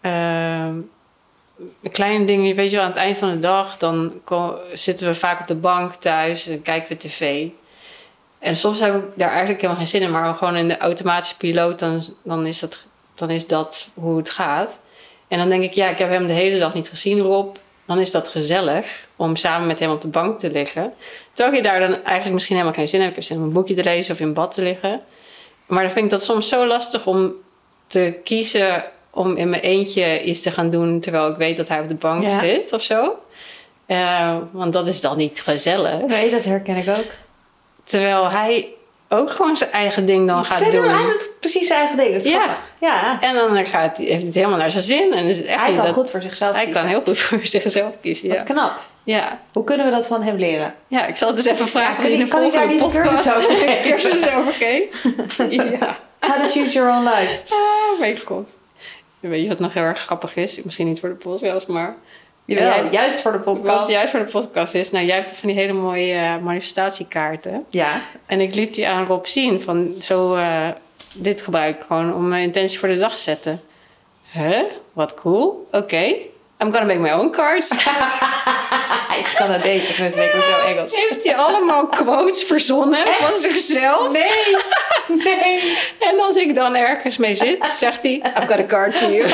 ehm, 0.00 0.74
kleine 1.90 2.24
dingen, 2.24 2.54
weet 2.54 2.70
je 2.70 2.76
wel, 2.76 2.84
aan 2.84 2.90
het 2.90 3.00
eind 3.00 3.18
van 3.18 3.30
de 3.30 3.38
dag, 3.38 3.76
dan 3.76 4.12
zitten 4.72 5.06
we 5.06 5.14
vaak 5.14 5.40
op 5.40 5.46
de 5.46 5.54
bank 5.54 5.94
thuis 5.94 6.46
en 6.48 6.62
kijken 6.62 6.88
we 6.88 6.96
tv. 7.08 7.46
En 8.38 8.56
soms 8.56 8.80
heb 8.80 8.94
ik 8.94 9.02
daar 9.14 9.28
eigenlijk 9.30 9.60
helemaal 9.60 9.82
geen 9.82 9.90
zin 9.90 10.02
in, 10.02 10.10
maar 10.10 10.34
gewoon 10.34 10.56
in 10.56 10.68
de 10.68 10.78
automatische 10.78 11.36
piloot, 11.36 11.78
dan, 11.78 12.02
dan, 12.22 12.46
is, 12.46 12.58
dat, 12.58 12.86
dan 13.18 13.30
is 13.30 13.46
dat 13.46 13.88
hoe 13.94 14.16
het 14.16 14.30
gaat. 14.30 14.80
En 15.28 15.38
dan 15.38 15.48
denk 15.48 15.62
ik, 15.62 15.72
ja, 15.72 15.88
ik 15.88 15.98
heb 15.98 16.10
hem 16.10 16.26
de 16.26 16.32
hele 16.32 16.58
dag 16.58 16.74
niet 16.74 16.88
gezien, 16.88 17.20
Rob. 17.20 17.56
Dan 17.86 17.98
is 18.00 18.10
dat 18.10 18.28
gezellig 18.28 19.08
om 19.16 19.36
samen 19.36 19.66
met 19.66 19.78
hem 19.78 19.90
op 19.90 20.00
de 20.00 20.08
bank 20.08 20.38
te 20.38 20.50
liggen. 20.50 20.92
Terwijl 21.32 21.56
je 21.56 21.62
daar 21.62 21.80
dan 21.80 21.94
eigenlijk 21.94 22.32
misschien 22.32 22.56
helemaal 22.56 22.76
geen 22.78 22.88
zin 22.88 22.98
in 23.00 23.04
hebt. 23.04 23.16
Ik 23.16 23.22
heb 23.22 23.32
zin 23.32 23.42
om 23.42 23.48
een 23.48 23.52
boekje 23.52 23.74
te 23.74 23.84
lezen 23.84 24.14
of 24.14 24.20
in 24.20 24.32
bad 24.32 24.54
te 24.54 24.62
liggen. 24.62 25.00
Maar 25.66 25.82
dan 25.82 25.92
vind 25.92 26.04
ik 26.04 26.10
dat 26.10 26.22
soms 26.22 26.48
zo 26.48 26.66
lastig 26.66 27.06
om 27.06 27.32
te 27.86 28.20
kiezen 28.24 28.84
om 29.10 29.36
in 29.36 29.48
mijn 29.50 29.62
eentje 29.62 30.22
iets 30.22 30.42
te 30.42 30.50
gaan 30.50 30.70
doen 30.70 31.00
terwijl 31.00 31.28
ik 31.30 31.36
weet 31.36 31.56
dat 31.56 31.68
hij 31.68 31.80
op 31.80 31.88
de 31.88 31.94
bank 31.94 32.22
Ja. 32.22 32.40
zit 32.40 32.72
of 32.72 32.82
zo. 32.82 33.18
Eh, 33.86 34.36
want 34.50 34.72
dat 34.72 34.86
is 34.86 35.00
dan 35.00 35.16
niet 35.16 35.40
gezellig. 35.40 36.00
Nee, 36.06 36.30
dat 36.30 36.44
herken 36.44 36.76
ik 36.76 36.88
ook. 36.88 37.10
Terwijl 37.84 38.30
hij 38.30 38.68
ook 39.08 39.30
gewoon 39.30 39.56
zijn 39.56 39.70
eigen 39.70 40.04
ding 40.06 40.26
dan 40.26 40.44
gaat 40.44 40.58
Zij 40.58 40.70
doen. 40.70 40.88
Hij 40.88 41.02
doet 41.02 41.27
precies 41.40 41.66
zijn 41.66 41.78
eigen 41.78 41.96
ding. 41.96 42.12
Dat 42.12 42.24
is 42.24 42.30
Ja. 42.32 42.38
grappig. 42.42 42.72
Ja. 42.80 43.18
En 43.20 43.34
dan 43.34 43.66
gaat 43.66 43.96
hij, 43.96 44.06
heeft 44.06 44.16
hij 44.18 44.26
het 44.26 44.34
helemaal 44.34 44.58
naar 44.58 44.70
zijn 44.70 44.84
zin. 44.84 45.12
En 45.12 45.24
is 45.24 45.42
echt 45.44 45.60
Hij 45.60 45.74
kan 45.74 45.84
dat- 45.84 45.94
goed 45.94 46.10
voor 46.10 46.22
zichzelf 46.22 46.54
hij 46.54 46.64
kiezen. 46.64 46.80
kan 46.82 46.90
heel 46.90 47.02
goed 47.02 47.18
voor 47.22 47.40
zichzelf 47.42 47.94
kiezen. 48.00 48.28
Wat 48.28 48.36
Ja. 48.36 48.42
knap. 48.44 48.80
Ja. 49.04 49.40
Hoe 49.52 49.64
kunnen 49.64 49.86
we 49.86 49.92
dat 49.92 50.06
van 50.06 50.22
hem 50.22 50.36
leren? 50.36 50.74
ja, 50.88 51.06
ik 51.06 51.16
zal 51.16 51.28
het 51.28 51.36
dus 51.36 51.46
even 51.46 51.68
vragen 51.68 52.02
kan 52.02 52.10
in 52.12 52.18
de 52.18 52.26
volgende 52.26 52.76
podcast. 52.76 53.26
Een 53.26 53.82
cursus 53.84 54.28
over 54.34 54.52
geven. 54.54 55.50
ja. 55.78 55.96
How 56.20 56.34
to 56.42 56.48
choose 56.48 56.72
your 56.72 56.90
own 56.96 57.04
life. 57.04 57.38
Ah, 57.50 58.00
mijn 58.00 58.18
god. 58.24 58.54
Weet 59.20 59.42
je 59.42 59.48
wat 59.48 59.58
nog 59.58 59.74
heel 59.74 59.82
erg 59.82 60.00
grappig 60.00 60.36
is? 60.36 60.62
Misschien 60.62 60.86
niet 60.86 61.00
voor 61.00 61.08
de 61.08 61.14
podcast, 61.14 61.66
maar... 61.66 61.94
Ja, 62.44 62.60
Ja. 62.62 62.82
juist 62.90 63.20
voor 63.20 63.32
de 63.32 63.40
Wat 63.44 63.54
podcast. 63.56 63.92
juist 63.92 64.10
voor 64.10 64.20
de 64.20 64.30
podcast 64.30 64.74
is... 64.74 64.90
Nou, 64.90 65.04
jij 65.06 65.14
hebt 65.16 65.32
van 65.32 65.48
die 65.48 65.58
hele 65.58 65.72
mooie 65.72 66.12
eh, 66.14 66.36
manifestatiekaarten. 66.38 67.64
Ja. 67.70 68.00
En 68.26 68.40
ik 68.40 68.54
liet 68.54 68.74
die 68.74 68.88
aan 68.88 69.06
Rob 69.06 69.24
zien 69.24 69.60
van 69.60 69.94
zo... 70.00 70.34
eh, 70.34 70.68
dit 71.12 71.40
gebruik 71.40 71.76
ik 71.76 71.82
gewoon 71.86 72.14
om 72.14 72.28
mijn 72.28 72.42
intentie 72.42 72.78
voor 72.78 72.88
de 72.88 72.98
dag 72.98 73.14
te 73.14 73.20
zetten. 73.20 73.60
Huh? 74.30 74.60
Wat 74.92 75.14
cool. 75.14 75.68
Oké. 75.72 76.04
I'm 76.60 76.72
gonna 76.72 76.84
make 76.84 76.98
my 76.98 77.10
own 77.10 77.30
cards. 77.30 77.68
Hij 79.08 79.20
is 79.20 79.34
Canadees, 79.34 79.96
dus 79.96 79.98
ik 79.98 80.14
ben 80.14 80.42
zo 80.42 80.66
Engels. 80.66 80.96
Heeft 80.96 81.24
hij 81.24 81.36
allemaal 81.36 81.86
quotes 81.86 82.42
verzonnen 82.42 83.06
van 83.06 83.38
zichzelf. 83.38 84.12
Nee. 84.12 84.56
Nee. 85.24 85.78
En 85.98 86.20
als 86.20 86.36
ik 86.36 86.54
dan 86.54 86.74
ergens 86.74 87.16
mee 87.16 87.34
zit, 87.34 87.64
zegt 87.64 88.02
hij... 88.02 88.12
I've 88.12 88.46
got 88.46 88.58
a 88.58 88.66
card 88.66 88.94
for 88.94 89.10
you. 89.12 89.28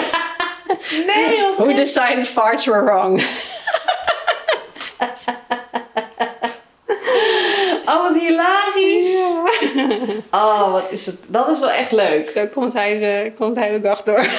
Nee. 1.06 1.42
Who 1.56 1.74
decided 1.74 2.28
farts 2.28 2.64
were 2.66 2.84
wrong? 2.84 3.22
Oh, 7.86 8.02
wat 8.02 8.20
hilarisch. 8.20 9.03
Oh, 10.30 10.72
wat 10.72 10.90
is 10.90 11.06
het. 11.06 11.18
Dat 11.26 11.48
is 11.48 11.60
wel 11.60 11.70
echt 11.70 11.92
leuk. 11.92 12.26
Zo 12.26 12.46
komt 12.46 12.72
hij, 12.72 12.98
de, 12.98 13.32
komt 13.36 13.56
hij 13.56 13.70
de 13.70 13.80
dag 13.80 14.02
door. 14.02 14.26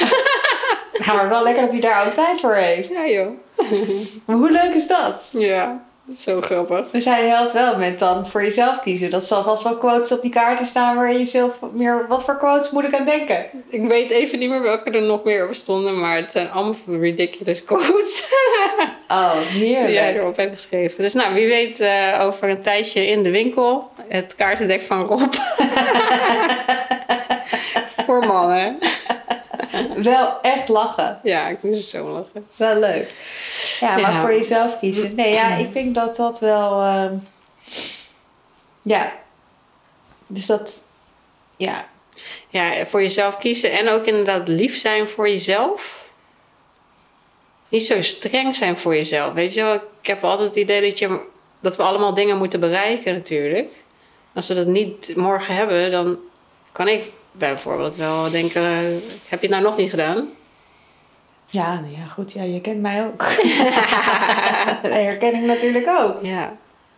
Maar 1.05 1.29
wel 1.29 1.43
lekker 1.43 1.61
dat 1.63 1.71
hij 1.71 1.81
daar 1.81 2.07
ook 2.07 2.13
tijd 2.13 2.39
voor 2.39 2.53
heeft. 2.53 2.89
Ja, 2.89 3.07
joh. 3.07 3.27
Maar 4.25 4.35
hoe 4.35 4.51
leuk 4.51 4.73
is 4.73 4.87
dat? 4.87 5.33
Ja, 5.37 5.83
zo 6.13 6.41
grappig. 6.41 6.85
Dus 6.91 7.05
hij 7.05 7.27
helpt 7.27 7.53
wel 7.53 7.77
met 7.77 7.99
dan 7.99 8.27
voor 8.27 8.43
jezelf 8.43 8.81
kiezen. 8.81 9.09
Dat 9.09 9.25
zal 9.25 9.43
vast 9.43 9.63
wel 9.63 9.77
quotes 9.77 10.11
op 10.11 10.21
die 10.21 10.31
kaarten 10.31 10.65
staan 10.65 10.95
waar 10.95 11.13
je 11.13 11.25
zelf 11.25 11.53
meer... 11.73 12.05
Wat 12.07 12.23
voor 12.23 12.37
quotes 12.37 12.71
moet 12.71 12.83
ik 12.83 12.95
aan 12.95 13.05
denken? 13.05 13.45
Ik 13.69 13.87
weet 13.87 14.09
even 14.09 14.39
niet 14.39 14.49
meer 14.49 14.61
welke 14.61 14.89
er 14.89 15.01
nog 15.01 15.23
meer 15.23 15.47
op 15.47 15.53
stonden, 15.53 15.99
maar 15.99 16.15
het 16.15 16.31
zijn 16.31 16.51
allemaal 16.51 16.75
ridiculous 16.87 17.63
quotes 17.63 18.33
Oh, 19.07 19.31
heerlijk. 19.37 19.87
die 19.87 19.97
hij 19.97 20.15
erop 20.15 20.37
heeft 20.37 20.53
geschreven. 20.53 21.03
Dus 21.03 21.13
nou, 21.13 21.33
wie 21.33 21.47
weet 21.47 21.79
eh, 21.79 22.19
over 22.21 22.49
een 22.49 22.61
tijdje 22.61 23.07
in 23.07 23.23
de 23.23 23.31
winkel 23.31 23.89
het 24.07 24.35
kaartendek 24.35 24.81
van 24.81 25.03
Rob. 25.03 25.33
Voor 28.05 28.25
mannen. 28.25 28.77
Wel 29.95 30.41
echt 30.41 30.69
lachen. 30.69 31.19
Ja, 31.23 31.47
ik 31.47 31.57
moest 31.61 31.89
zo 31.89 32.09
lachen. 32.09 32.47
Wel 32.55 32.79
leuk. 32.79 33.09
Ja, 33.79 33.97
maar 33.97 34.11
Ja. 34.11 34.21
voor 34.21 34.33
jezelf 34.33 34.79
kiezen. 34.79 35.15
Nee, 35.15 35.33
ja, 35.33 35.55
ik 35.55 35.73
denk 35.73 35.95
dat 35.95 36.15
dat 36.15 36.39
wel... 36.39 36.81
ehm, 36.81 37.13
ja. 38.81 39.13
Dus 40.27 40.45
dat... 40.45 40.81
Ja. 41.57 41.87
Ja, 42.49 42.85
voor 42.85 43.01
jezelf 43.01 43.37
kiezen 43.37 43.71
en 43.71 43.89
ook 43.89 44.05
inderdaad 44.05 44.47
lief 44.47 44.79
zijn 44.79 45.07
voor 45.09 45.29
jezelf. 45.29 46.09
Niet 47.69 47.85
zo 47.85 48.01
streng 48.01 48.55
zijn 48.55 48.77
voor 48.77 48.95
jezelf. 48.95 49.33
Weet 49.33 49.53
je 49.53 49.63
wel, 49.63 49.73
ik 49.73 50.07
heb 50.07 50.23
altijd 50.23 50.47
het 50.47 50.57
idee 50.57 50.89
dat, 50.89 50.99
je, 50.99 51.19
dat 51.59 51.75
we 51.75 51.83
allemaal 51.83 52.13
dingen 52.13 52.37
moeten 52.37 52.59
bereiken 52.59 53.13
natuurlijk. 53.13 53.71
Als 54.33 54.47
we 54.47 54.53
dat 54.53 54.67
niet 54.67 55.13
morgen 55.15 55.55
hebben, 55.55 55.91
dan 55.91 56.17
kan 56.71 56.87
ik 56.87 57.03
bijvoorbeeld 57.31 57.95
wel 57.95 58.29
denken... 58.31 58.63
Heb 59.27 59.41
je 59.41 59.47
het 59.47 59.49
nou 59.49 59.63
nog 59.63 59.77
niet 59.77 59.89
gedaan? 59.89 60.29
Ja, 61.45 61.79
nou 61.79 61.97
ja, 61.97 62.05
goed. 62.05 62.31
Ja, 62.31 62.43
je 62.43 62.61
kent 62.61 62.81
mij 62.81 63.05
ook. 63.05 63.19
dat 64.83 64.91
herken 64.91 65.35
ik 65.35 65.45
natuurlijk 65.45 65.87
ook. 65.87 66.23
Ja, 66.25 66.53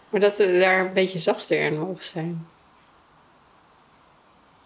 maar 0.09 0.21
dat 0.21 0.37
we 0.37 0.59
daar 0.59 0.79
een 0.79 0.93
beetje 0.93 1.19
zachter 1.19 1.59
in 1.59 1.79
mogen 1.79 2.05
zijn. 2.05 2.47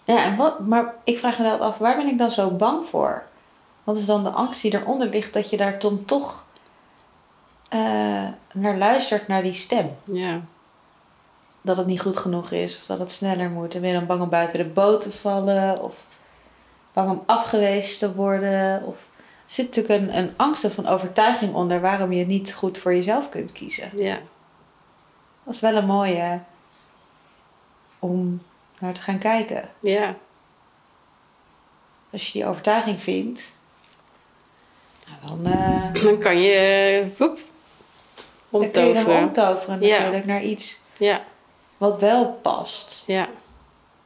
Ja, 0.03 0.23
en 0.23 0.35
wat, 0.35 0.59
maar 0.59 0.93
ik 1.03 1.19
vraag 1.19 1.37
me 1.37 1.43
wel 1.43 1.59
af, 1.59 1.77
waar 1.77 1.95
ben 1.95 2.07
ik 2.07 2.17
dan 2.17 2.31
zo 2.31 2.49
bang 2.49 2.85
voor? 2.85 3.23
Wat 3.83 3.97
is 3.97 4.05
dan 4.05 4.23
de 4.23 4.29
angst 4.29 4.61
die 4.61 4.73
eronder 4.73 5.09
ligt 5.09 5.33
dat 5.33 5.49
je 5.49 5.57
daar 5.57 5.79
dan 5.79 6.05
toch 6.05 6.45
eh, 7.69 8.27
naar 8.53 8.77
luistert, 8.77 9.27
naar 9.27 9.43
die 9.43 9.53
stem? 9.53 9.95
Ja. 10.03 10.41
Dat 11.61 11.77
het 11.77 11.85
niet 11.85 12.01
goed 12.01 12.17
genoeg 12.17 12.51
is, 12.51 12.77
of 12.79 12.85
dat 12.85 12.99
het 12.99 13.11
sneller 13.11 13.49
moet. 13.49 13.75
En 13.75 13.81
ben 13.81 13.89
je 13.89 13.95
dan 13.95 14.05
bang 14.05 14.21
om 14.21 14.29
buiten 14.29 14.57
de 14.57 14.65
boot 14.65 15.01
te 15.01 15.11
vallen, 15.11 15.83
of 15.83 16.05
bang 16.93 17.09
om 17.09 17.23
afgewezen 17.25 17.99
te 17.99 18.15
worden? 18.15 18.83
Of... 18.85 18.97
Er 19.51 19.57
zit 19.57 19.75
natuurlijk 19.75 20.01
een, 20.01 20.17
een 20.17 20.33
angst 20.35 20.65
of 20.65 20.77
een 20.77 20.87
overtuiging 20.87 21.53
onder 21.53 21.81
waarom 21.81 22.11
je 22.11 22.25
niet 22.25 22.53
goed 22.53 22.77
voor 22.77 22.95
jezelf 22.95 23.29
kunt 23.29 23.51
kiezen. 23.51 23.89
Ja. 23.93 24.19
Dat 25.43 25.53
is 25.53 25.59
wel 25.59 25.75
een 25.75 25.85
mooie 25.85 26.39
om 27.99 28.41
naar 28.79 28.93
te 28.93 29.01
gaan 29.01 29.17
kijken. 29.17 29.69
Ja. 29.79 30.15
Als 32.11 32.25
je 32.27 32.31
die 32.31 32.45
overtuiging 32.47 33.01
vindt, 33.01 33.57
nou 35.07 35.41
dan, 35.43 35.53
eh, 35.53 35.93
Dan 36.03 36.17
kan 36.17 36.39
je... 36.39 36.53
eh, 36.53 37.19
Woep, 37.19 37.39
dan 38.49 38.71
kun 38.71 38.83
je 38.87 38.93
hem 38.93 39.05
omtoveren. 39.05 39.23
omtoveren 39.27 39.81
Ja. 39.81 39.97
natuurlijk 39.97 40.25
naar 40.25 40.43
iets 40.43 40.79
Ja. 40.97 41.21
wat 41.77 41.99
wel 41.99 42.31
past. 42.41 43.03
Ja. 43.07 43.27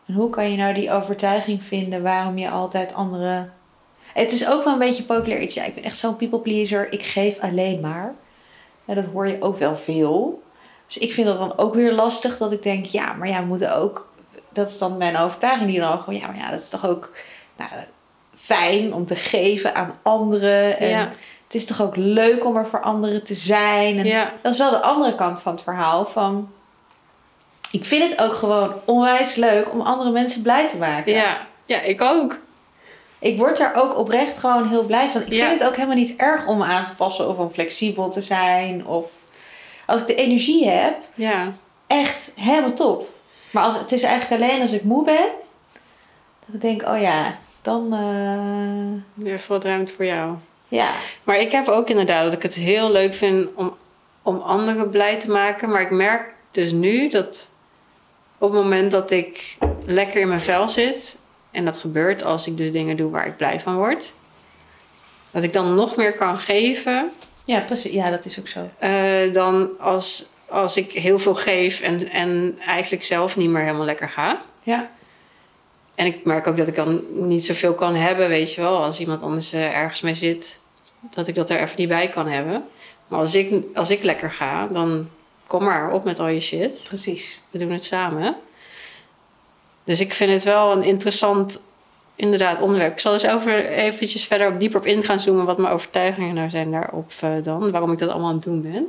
En 0.06 0.14
hoe 0.14 0.30
kan 0.30 0.52
je 0.52 0.58
nou 0.58 0.74
die 0.74 0.92
overtuiging 0.92 1.64
vinden 1.64 2.04
waarom 2.04 2.38
je 2.38 2.50
altijd 2.50 2.94
andere... 2.94 3.50
Het 4.16 4.32
is 4.32 4.48
ook 4.48 4.64
wel 4.64 4.74
een 4.74 4.80
beetje 4.80 5.04
populair 5.04 5.42
iets. 5.42 5.54
Ja, 5.54 5.64
ik 5.64 5.76
ben 5.76 5.84
echt 5.84 5.98
zo'n 5.98 6.16
people 6.16 6.40
pleaser. 6.40 6.92
Ik 6.92 7.04
geef 7.04 7.40
alleen 7.40 7.80
maar. 7.80 8.14
En 8.86 8.96
dat 8.96 9.04
hoor 9.14 9.28
je 9.28 9.42
ook 9.42 9.58
wel 9.58 9.78
veel. 9.78 10.44
Dus 10.88 10.98
ik 10.98 11.14
vind 11.14 11.28
dat 11.28 11.38
dan 11.38 11.58
ook 11.58 11.74
weer 11.74 11.92
lastig. 11.94 12.38
Dat 12.38 12.52
ik 12.52 12.64
denk, 12.64 12.86
ja, 12.86 13.14
maar 13.14 13.28
ja, 13.28 13.40
we 13.40 13.46
moeten 13.46 13.76
ook... 13.76 14.08
Dat 14.50 14.70
is 14.70 14.78
dan 14.78 14.98
mijn 14.98 15.18
overtuiging 15.18 15.70
die 15.70 15.80
dan 15.80 15.92
ook... 15.94 16.04
Ja, 16.08 16.28
maar 16.28 16.38
ja, 16.38 16.52
dat 16.52 16.62
is 16.62 16.70
toch 16.70 16.88
ook 16.88 17.12
nou, 17.58 17.70
fijn 18.36 18.94
om 18.94 19.06
te 19.06 19.16
geven 19.16 19.76
aan 19.76 20.00
anderen. 20.04 20.78
En 20.80 20.90
Ja. 20.90 21.10
het 21.44 21.56
is 21.56 21.66
toch 21.66 21.82
ook 21.82 21.96
leuk 21.96 22.46
om 22.46 22.56
er 22.56 22.68
voor 22.68 22.82
anderen 22.82 23.24
te 23.24 23.34
zijn. 23.36 23.98
En 23.98 24.06
Ja. 24.06 24.34
dat 24.42 24.52
is 24.54 24.60
wel 24.60 24.70
de 24.70 24.82
andere 24.82 25.16
kant 25.16 25.42
van 25.42 25.52
het 25.54 25.64
verhaal. 25.64 26.06
Van, 26.06 26.52
ik 27.72 27.86
vind 27.86 28.10
het 28.10 28.22
ook 28.22 28.34
gewoon 28.34 28.74
onwijs 28.86 29.36
leuk 29.36 29.72
om 29.72 29.82
andere 29.82 30.12
mensen 30.12 30.42
blij 30.42 30.70
te 30.70 30.78
maken. 30.78 31.14
Ja. 31.14 31.48
Ja, 31.66 31.82
ik 31.82 32.02
ook. 32.02 32.38
Ik 33.20 33.38
word 33.38 33.58
daar 33.58 33.76
ook 33.76 33.98
oprecht 33.98 34.38
gewoon 34.38 34.70
heel 34.70 34.84
blij 34.84 35.10
van. 35.10 35.22
Ik 35.22 35.34
Ja. 35.34 35.48
vind 35.48 35.60
het 35.60 35.68
ook 35.68 35.76
helemaal 35.76 35.96
niet 35.98 36.16
erg 36.18 36.48
om 36.48 36.58
me 36.58 36.64
aan 36.66 36.86
te 36.86 36.96
passen 36.96 37.30
of 37.30 37.38
om 37.38 37.52
flexibel 37.52 38.10
te 38.10 38.22
zijn. 38.22 38.86
Of 38.88 39.12
als 39.86 40.02
ik 40.02 40.08
de 40.08 40.16
energie 40.16 40.68
heb, 40.70 40.98
Ja. 41.14 41.54
echt 41.88 42.32
helemaal 42.36 42.74
top. 42.74 43.10
Maar 43.52 43.64
als, 43.64 43.78
het 43.80 43.92
is 43.92 44.04
eigenlijk 44.04 44.42
alleen 44.44 44.62
als 44.62 44.72
ik 44.72 44.84
moe 44.84 45.06
ben, 45.06 45.26
dat 46.46 46.56
ik 46.56 46.62
denk, 46.62 46.88
oh 46.88 47.00
ja, 47.02 47.38
dan 47.62 47.94
eh, 47.94 49.24
Weer 49.24 49.42
wat 49.48 49.64
ruimte 49.64 49.94
voor 49.94 50.06
jou. 50.06 50.36
ja. 50.68 50.90
Maar 51.24 51.38
ik 51.40 51.52
heb 51.52 51.68
ook 51.68 51.90
inderdaad 51.90 52.24
dat 52.24 52.34
ik 52.34 52.44
het 52.44 52.54
heel 52.54 52.92
leuk 52.92 53.14
vind 53.16 53.48
om, 53.56 53.76
om 54.22 54.38
anderen 54.40 54.90
blij 54.90 55.20
te 55.20 55.32
maken. 55.32 55.70
Maar 55.70 55.82
ik 55.82 55.92
merk 55.92 56.34
dus 56.52 56.72
nu 56.72 57.10
dat 57.10 57.50
op 58.38 58.52
het 58.54 58.62
moment 58.64 58.92
dat 58.92 59.12
ik 59.12 59.58
lekker 59.86 60.22
in 60.22 60.28
mijn 60.28 60.42
vel 60.42 60.70
zit... 60.70 61.20
en 61.56 61.66
dat 61.66 61.78
gebeurt 61.78 62.24
als 62.24 62.48
ik 62.48 62.58
dus 62.58 62.72
dingen 62.72 62.98
doe 62.98 63.12
waar 63.12 63.28
ik 63.28 63.38
blij 63.38 63.60
van 63.60 63.76
word... 63.76 64.14
dat 65.32 65.44
ik 65.44 65.54
dan 65.54 65.76
nog 65.76 65.96
meer 65.96 66.14
kan 66.14 66.38
geven 66.40 67.12
Ja, 67.46 67.60
precies. 67.60 67.92
Ja, 67.92 68.10
dat 68.10 68.26
is 68.26 68.40
ook 68.40 68.48
zo. 68.48 68.70
eh, 68.80 69.34
dan 69.34 69.70
als, 69.80 70.30
als 70.48 70.78
ik 70.78 70.92
heel 70.92 71.20
veel 71.20 71.36
geef 71.36 71.82
en, 71.82 72.10
en 72.12 72.58
eigenlijk 72.66 73.04
zelf 73.04 73.38
niet 73.38 73.50
meer 73.50 73.62
helemaal 73.62 73.86
lekker 73.86 74.10
ga. 74.10 74.42
Ja. 74.64 74.90
En 75.96 76.06
ik 76.06 76.26
merk 76.26 76.48
ook 76.48 76.58
dat 76.58 76.68
ik 76.68 76.76
dan 76.76 77.04
niet 77.12 77.46
zoveel 77.46 77.74
kan 77.74 77.96
hebben, 77.96 78.28
weet 78.30 78.54
je 78.54 78.62
wel. 78.62 78.84
Als 78.84 79.00
iemand 79.00 79.22
anders 79.22 79.54
eh, 79.54 79.78
ergens 79.78 80.02
mee 80.02 80.16
zit, 80.16 80.60
dat 81.14 81.28
ik 81.28 81.36
dat 81.36 81.50
er 81.50 81.62
even 81.62 81.76
niet 81.78 81.88
bij 81.88 82.08
kan 82.10 82.28
hebben. 82.28 82.64
Maar 83.08 83.20
als 83.20 83.36
ik, 83.36 83.64
als 83.74 83.90
ik 83.90 84.04
lekker 84.04 84.32
ga, 84.32 84.68
dan 84.68 85.10
kom 85.48 85.64
maar 85.64 85.92
op 85.92 86.04
met 86.04 86.20
al 86.20 86.28
je 86.28 86.40
shit. 86.40 86.84
Precies. 86.88 87.40
We 87.52 87.60
doen 87.60 87.72
het 87.72 87.86
samen. 87.86 88.36
Dus 89.86 90.00
ik 90.00 90.14
vind 90.14 90.32
het 90.32 90.44
wel 90.44 90.72
een 90.72 90.84
interessant, 90.84 91.62
inderdaad, 92.16 92.62
onderwerp. 92.62 92.94
Ik 92.94 93.00
zal 93.00 93.14
dus 93.14 93.28
over 93.28 93.66
eventjes 93.66 94.26
verder 94.26 94.48
op 94.48 94.60
dieper 94.60 94.80
op 94.80 94.86
in 94.86 95.04
gaan 95.04 95.20
zoomen... 95.20 95.46
wat 95.46 95.58
mijn 95.58 95.74
overtuigingen 95.74 96.36
nou 96.36 96.50
zijn 96.50 96.72
daarop 96.72 97.12
eh, 97.20 97.30
dan. 97.44 97.72
Waarom 97.72 97.92
ik 97.92 97.98
dat 97.98 98.10
allemaal 98.10 98.30
aan 98.30 98.36
het 98.36 98.44
doen 98.44 98.62
ben. 98.62 98.88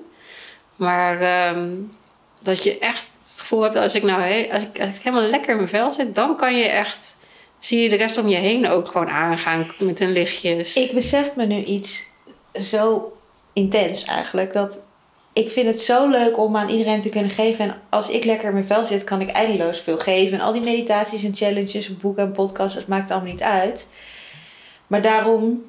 Maar 0.76 1.20
ehm, 1.20 1.68
dat 2.42 2.62
je 2.62 2.78
echt 2.78 3.10
het 3.22 3.40
gevoel 3.40 3.62
hebt... 3.62 3.76
als 3.76 3.94
ik 3.94 4.02
nou 4.02 4.22
als 4.52 4.62
ik, 4.62 4.80
als 4.80 4.88
ik 4.88 5.02
helemaal 5.02 5.28
lekker 5.28 5.50
in 5.50 5.56
mijn 5.56 5.68
vel 5.68 5.92
zit... 5.92 6.14
dan 6.14 6.36
kan 6.36 6.56
je 6.56 6.64
echt... 6.64 7.16
zie 7.58 7.82
je 7.82 7.88
de 7.88 7.96
rest 7.96 8.18
om 8.18 8.28
je 8.28 8.36
heen 8.36 8.68
ook 8.68 8.88
gewoon 8.88 9.08
aangaan 9.08 9.66
met 9.78 9.98
hun 9.98 10.12
lichtjes. 10.12 10.76
Ik 10.76 10.92
besef 10.92 11.34
me 11.36 11.46
nu 11.46 11.64
iets 11.64 12.10
zo 12.60 13.12
intens 13.52 14.04
eigenlijk. 14.04 14.52
Dat 14.52 14.80
ik 15.36 15.50
vind 15.50 15.66
het 15.66 15.80
zo 15.80 16.08
leuk 16.08 16.38
om 16.38 16.56
aan 16.56 16.68
iedereen 16.68 17.00
te 17.00 17.08
kunnen 17.08 17.30
geven. 17.30 17.64
En 17.64 17.74
als 17.88 18.10
ik 18.10 18.24
lekker 18.24 18.48
in 18.48 18.54
mijn 18.54 18.66
vel 18.66 18.84
zit, 18.84 19.04
kan 19.04 19.20
ik 19.20 19.30
eindeloos 19.30 19.80
veel 19.80 19.98
geven. 19.98 20.38
En 20.38 20.44
al 20.44 20.52
die 20.52 20.62
meditaties 20.62 21.24
en 21.24 21.34
challenges, 21.34 21.96
boeken 21.96 22.22
en 22.22 22.32
podcasts, 22.32 22.76
het 22.76 22.86
maakt 22.86 23.10
allemaal 23.10 23.30
niet 23.30 23.42
uit. 23.42 23.88
Maar 24.86 25.02
daarom 25.02 25.64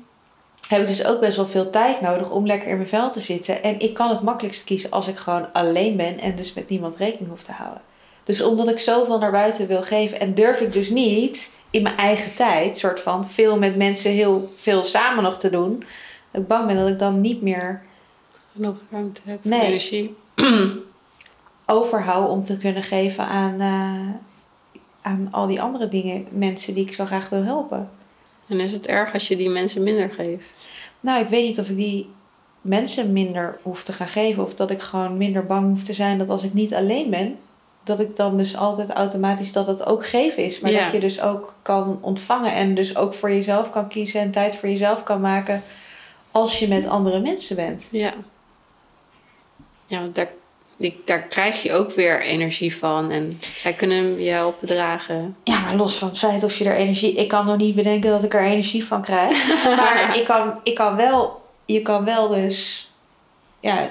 heb 0.67 0.81
ik 0.81 0.87
dus 0.87 1.05
ook 1.05 1.19
best 1.19 1.35
wel 1.35 1.47
veel 1.47 1.69
tijd 1.69 2.01
nodig 2.01 2.29
om 2.31 2.45
lekker 2.45 2.69
in 2.69 2.77
mijn 2.77 2.89
vel 2.89 3.11
te 3.11 3.19
zitten. 3.19 3.63
En 3.63 3.79
ik 3.79 3.93
kan 3.93 4.09
het 4.09 4.21
makkelijkst 4.21 4.63
kiezen 4.63 4.91
als 4.91 5.07
ik 5.07 5.17
gewoon 5.17 5.53
alleen 5.53 5.95
ben 5.95 6.19
en 6.19 6.35
dus 6.35 6.53
met 6.53 6.69
niemand 6.69 6.95
rekening 6.95 7.29
hoef 7.29 7.43
te 7.43 7.51
houden. 7.51 7.81
Dus 8.23 8.41
omdat 8.41 8.67
ik 8.67 8.79
zoveel 8.79 9.19
naar 9.19 9.31
buiten 9.31 9.67
wil 9.67 9.83
geven 9.83 10.19
en 10.19 10.33
durf 10.33 10.59
ik 10.59 10.73
dus 10.73 10.89
niet 10.89 11.55
in 11.69 11.81
mijn 11.81 11.97
eigen 11.97 12.35
tijd, 12.35 12.77
soort 12.77 12.99
van 12.99 13.29
veel 13.29 13.57
met 13.57 13.75
mensen 13.75 14.11
heel 14.11 14.51
veel 14.55 14.83
samen 14.83 15.23
nog 15.23 15.37
te 15.37 15.49
doen. 15.49 15.83
Ik 16.31 16.47
bang 16.47 16.67
ben 16.67 16.77
dat 16.77 16.87
ik 16.87 16.99
dan 16.99 17.21
niet 17.21 17.41
meer 17.41 17.85
Genoeg 18.57 18.77
ruimte 18.91 19.21
heb, 19.25 19.39
Nee. 19.43 19.61
energie. 19.61 20.15
overhoud 21.65 22.29
om 22.29 22.43
te 22.43 22.57
kunnen 22.57 22.83
geven 22.83 23.23
aan, 23.27 23.59
eh, 23.59 24.15
aan 25.01 25.27
al 25.31 25.47
die 25.47 25.61
andere 25.61 25.87
dingen, 25.87 26.25
mensen 26.29 26.73
die 26.73 26.85
ik 26.85 26.93
zo 26.93 27.05
graag 27.05 27.29
wil 27.29 27.43
helpen. 27.43 27.89
En 28.47 28.59
is 28.59 28.71
het 28.71 28.87
erg 28.87 29.13
als 29.13 29.27
je 29.27 29.35
die 29.35 29.49
mensen 29.49 29.83
minder 29.83 30.09
geeft? 30.09 30.43
Nou, 30.99 31.21
ik 31.23 31.27
weet 31.29 31.45
niet 31.45 31.59
of 31.59 31.69
ik 31.69 31.77
die 31.77 32.09
mensen 32.61 33.13
minder 33.13 33.57
hoef 33.61 33.83
te 33.83 33.93
gaan 33.93 34.07
geven. 34.07 34.43
Of 34.43 34.53
dat 34.55 34.71
ik 34.71 34.81
gewoon 34.81 35.17
minder 35.17 35.45
bang 35.45 35.69
hoef 35.69 35.83
te 35.83 35.93
zijn 35.93 36.17
dat 36.17 36.29
als 36.29 36.43
ik 36.43 36.53
niet 36.53 36.73
alleen 36.73 37.09
ben, 37.09 37.35
dat 37.83 37.99
ik 37.99 38.15
dan 38.15 38.37
dus 38.37 38.57
altijd 38.57 38.89
automatisch 38.89 39.51
dat 39.53 39.67
het 39.67 39.85
ook 39.85 40.05
geven 40.05 40.43
is. 40.43 40.59
Maar 40.59 40.71
Ja. 40.71 40.83
dat 40.83 40.91
je 40.93 40.99
dus 40.99 41.21
ook 41.21 41.55
kan 41.61 41.97
ontvangen 42.01 42.53
en 42.53 42.75
dus 42.75 42.95
ook 42.97 43.13
voor 43.13 43.31
jezelf 43.31 43.69
kan 43.69 43.87
kiezen 43.87 44.21
en 44.21 44.31
tijd 44.31 44.55
voor 44.55 44.69
jezelf 44.69 45.03
kan 45.03 45.21
maken 45.21 45.61
als 46.31 46.59
je 46.59 46.67
met 46.67 46.87
andere 46.87 47.19
mensen 47.19 47.55
bent. 47.55 47.87
Ja. 47.91 48.13
Ja, 49.87 49.99
want 49.99 50.15
daar, 50.15 50.29
die, 50.77 51.01
daar 51.05 51.21
krijg 51.21 51.63
je 51.63 51.73
ook 51.73 51.91
weer 51.91 52.21
energie 52.21 52.77
van. 52.77 53.11
En 53.11 53.39
zij 53.55 53.73
kunnen 53.73 54.21
je 54.23 54.29
helpen 54.29 54.67
dragen. 54.67 55.35
Ja, 55.43 55.59
maar 55.59 55.75
los 55.75 55.97
van 55.97 56.07
het 56.07 56.17
feit 56.17 56.43
of 56.43 56.57
je 56.57 56.65
er 56.65 56.75
energie... 56.75 57.13
Ik 57.13 57.27
kan 57.27 57.45
nog 57.45 57.57
niet 57.57 57.75
bedenken 57.75 58.09
dat 58.09 58.23
ik 58.23 58.33
er 58.33 58.45
energie 58.45 58.85
van 58.85 59.01
krijg. 59.01 59.63
maar 59.77 60.17
ik 60.17 60.25
kan, 60.25 60.59
ik 60.63 60.75
kan 60.75 60.95
wel... 60.95 61.45
Je 61.65 61.81
kan 61.81 62.05
wel 62.05 62.27
dus... 62.27 62.89
Ja, 63.59 63.89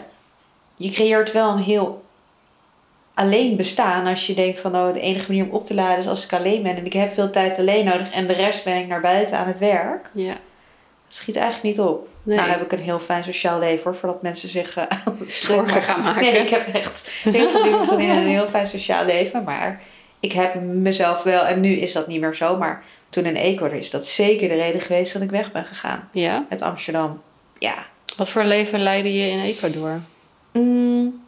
je 0.77 0.91
creëert 0.91 1.33
wel 1.33 1.51
een 1.51 1.63
heel 1.63 2.05
alleen 3.15 3.57
bestaan. 3.57 4.07
Als 4.07 4.27
je 4.27 4.35
denkt 4.35 4.61
van... 4.61 4.77
Oh, 4.77 4.93
de 4.93 5.01
enige 5.01 5.33
manier 5.33 5.49
om 5.49 5.55
op 5.57 5.67
te 5.67 5.75
laden 5.75 5.99
is 5.99 6.09
als 6.09 6.25
ik 6.25 6.33
alleen 6.33 6.63
ben. 6.63 6.77
En 6.77 6.87
ik 6.87 6.93
heb 6.93 7.13
veel 7.13 7.31
tijd 7.31 7.59
alleen 7.59 7.85
nodig. 7.85 8.11
En 8.11 8.27
de 8.27 8.33
rest 8.33 8.65
ben 8.65 8.77
ik 8.77 8.89
naar 8.89 9.01
buiten 9.01 9.39
aan 9.39 9.47
het 9.47 9.59
werk. 9.59 10.11
Ja. 10.15 10.37
Schiet 11.09 11.37
eigenlijk 11.37 11.77
niet 11.77 11.87
op. 11.87 12.09
Nee. 12.23 12.37
Nou 12.37 12.49
heb 12.49 12.63
ik 12.63 12.73
een 12.73 12.79
heel 12.85 13.01
fijn 13.01 13.25
sociaal 13.25 13.59
leven 13.59 13.85
hoor. 13.85 13.97
Voordat 13.97 14.23
mensen 14.23 14.49
zich... 14.49 14.77
eh, 14.77 14.85
Zorgen 15.29 15.83
gaan 15.83 16.03
maken. 16.03 16.23
Nee, 16.23 16.33
ik 16.43 16.49
heb 16.49 16.67
echt 16.75 17.11
heel 17.11 17.49
veel 17.49 17.63
dingen 17.63 17.85
van 17.87 18.01
in 18.01 18.11
een 18.11 18.27
heel 18.27 18.47
fijn 18.49 18.67
sociaal 18.67 19.05
leven. 19.05 19.45
Maar 19.45 19.81
ik 20.21 20.33
heb 20.33 20.55
mezelf 20.63 21.23
wel, 21.23 21.43
en 21.45 21.61
nu 21.61 21.69
is 21.73 21.93
dat 21.93 22.07
niet 22.07 22.21
meer 22.21 22.35
zo, 22.35 22.57
maar 22.57 22.85
toen 23.11 23.25
in 23.25 23.37
Ecuador 23.37 23.79
is 23.79 23.91
dat 23.91 24.07
zeker 24.07 24.49
de 24.49 24.55
reden 24.55 24.81
geweest 24.81 25.13
dat 25.13 25.23
ik 25.23 25.31
weg 25.31 25.53
ben 25.53 25.65
gegaan 25.65 26.09
Ja. 26.13 26.45
uit 26.49 26.63
Amsterdam. 26.63 27.23
Ja. 27.59 27.87
Wat 28.17 28.29
voor 28.29 28.45
leven 28.45 28.81
leidde 28.81 29.15
je 29.15 29.29
in 29.31 29.41
Ecuador? 29.41 30.01
Mm, 30.53 31.23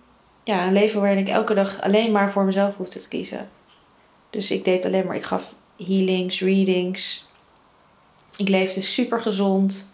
ja, 0.44 0.66
een 0.66 0.72
leven 0.72 1.00
waarin 1.00 1.18
ik 1.18 1.28
elke 1.28 1.54
dag 1.54 1.80
alleen 1.82 2.12
maar 2.12 2.32
voor 2.32 2.44
mezelf 2.44 2.76
hoefde 2.76 3.00
te 3.00 3.08
kiezen. 3.08 3.48
Dus 4.30 4.50
ik 4.50 4.64
deed 4.64 4.84
alleen 4.84 5.06
maar, 5.06 5.16
ik 5.16 5.22
gaf 5.24 5.42
healings, 5.86 6.40
readings. 6.40 7.26
Ik 8.38 8.48
leefde 8.48 8.80
super 8.80 9.20
gezond. 9.20 9.90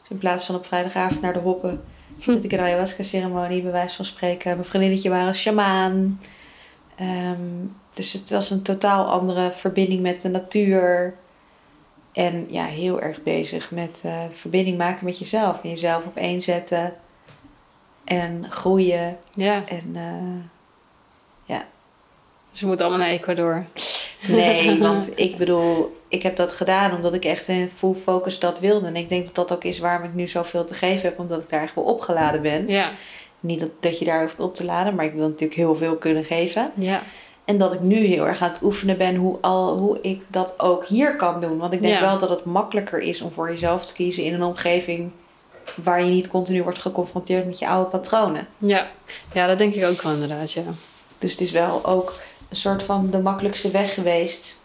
Dus 0.00 0.10
in 0.10 0.18
plaats 0.18 0.46
van 0.46 0.54
op 0.54 0.66
vrijdagavond 0.66 1.20
naar 1.20 1.32
de 1.32 1.38
hoppen, 1.38 1.84
zit 2.18 2.44
ik 2.44 2.52
een 2.52 2.60
ayahuasca 2.60 3.02
ceremonie, 3.02 3.62
bij 3.62 3.72
wijze 3.72 3.96
van 3.96 4.04
spreken. 4.04 4.54
Mijn 4.54 4.68
vriendinnetje 4.68 5.10
waren 5.10 5.34
shamaan. 5.34 6.20
Ehm, 6.96 7.66
dus 7.94 8.12
het 8.12 8.30
was 8.30 8.50
een 8.50 8.62
totaal 8.62 9.06
andere 9.06 9.52
verbinding 9.52 10.02
met 10.02 10.22
de 10.22 10.28
natuur. 10.28 11.14
En 12.12 12.46
ja, 12.50 12.64
heel 12.64 13.00
erg 13.00 13.22
bezig 13.22 13.70
met 13.70 14.02
eh, 14.04 14.24
verbinding 14.34 14.78
maken 14.78 15.04
met 15.04 15.18
jezelf. 15.18 15.62
En 15.62 15.68
jezelf 15.68 16.04
op 16.04 16.16
één 16.16 16.42
zetten. 16.42 16.94
En 18.04 18.46
groeien. 18.50 19.18
Ja. 19.34 19.64
En 19.66 19.90
eh, 19.94 21.56
Ze 22.52 22.66
moeten 22.66 22.86
allemaal 22.86 23.06
naar 23.06 23.14
Ecuador. 23.14 23.66
Nee, 24.26 24.78
want 24.88 25.18
ik 25.18 25.36
bedoel, 25.36 25.99
ik 26.10 26.22
heb 26.22 26.36
dat 26.36 26.52
gedaan 26.52 26.94
omdat 26.94 27.14
ik 27.14 27.24
echt 27.24 27.48
in 27.48 27.70
full 27.76 27.94
focus 27.94 28.38
dat 28.38 28.60
wilde. 28.60 28.86
En 28.86 28.96
ik 28.96 29.08
denk 29.08 29.24
dat 29.24 29.34
dat 29.34 29.52
ook 29.52 29.64
is 29.64 29.78
waarom 29.78 30.04
ik 30.04 30.14
nu 30.14 30.28
zoveel 30.28 30.64
te 30.64 30.74
geven 30.74 31.08
heb, 31.08 31.18
omdat 31.18 31.40
ik 31.40 31.48
daar 31.48 31.62
echt 31.62 31.74
wel 31.74 31.84
opgeladen 31.84 32.42
ben. 32.42 32.68
Ja. 32.68 32.90
Niet 33.40 33.60
dat, 33.60 33.68
dat 33.80 33.98
je 33.98 34.04
daar 34.04 34.22
hoeft 34.22 34.40
op 34.40 34.54
te 34.54 34.64
laden, 34.64 34.94
maar 34.94 35.04
ik 35.04 35.12
wil 35.12 35.28
natuurlijk 35.28 35.60
heel 35.60 35.76
veel 35.76 35.96
kunnen 35.96 36.24
geven. 36.24 36.70
Ja. 36.74 37.02
En 37.44 37.58
dat 37.58 37.72
ik 37.72 37.80
nu 37.80 37.96
heel 37.96 38.26
erg 38.26 38.42
aan 38.42 38.48
het 38.50 38.62
oefenen 38.62 38.98
ben 38.98 39.14
hoe, 39.16 39.38
al, 39.40 39.76
hoe 39.76 39.98
ik 40.02 40.22
dat 40.28 40.54
ook 40.58 40.86
hier 40.86 41.16
kan 41.16 41.40
doen. 41.40 41.58
Want 41.58 41.72
ik 41.72 41.82
denk 41.82 41.94
Ja. 41.94 42.00
wel 42.00 42.18
dat 42.18 42.28
het 42.28 42.44
makkelijker 42.44 42.98
is 43.00 43.22
om 43.22 43.32
voor 43.32 43.50
jezelf 43.50 43.86
te 43.86 43.94
kiezen 43.94 44.24
in 44.24 44.34
een 44.34 44.42
omgeving 44.42 45.10
waar 45.74 46.04
je 46.04 46.10
niet 46.10 46.28
continu 46.28 46.62
wordt 46.62 46.78
geconfronteerd 46.78 47.46
met 47.46 47.58
je 47.58 47.68
oude 47.68 47.90
patronen. 47.90 48.46
Ja. 48.58 48.90
ja, 49.32 49.46
dat 49.46 49.58
denk 49.58 49.74
ik 49.74 49.84
ook 49.84 50.02
wel 50.02 50.12
inderdaad, 50.12 50.52
ja. 50.52 50.62
Dus 51.18 51.30
het 51.32 51.40
is 51.40 51.50
wel 51.50 51.84
ook 51.86 52.14
een 52.48 52.56
soort 52.56 52.82
van 52.82 53.10
de 53.10 53.18
makkelijkste 53.18 53.70
weg 53.70 53.94
geweest. 53.94 54.60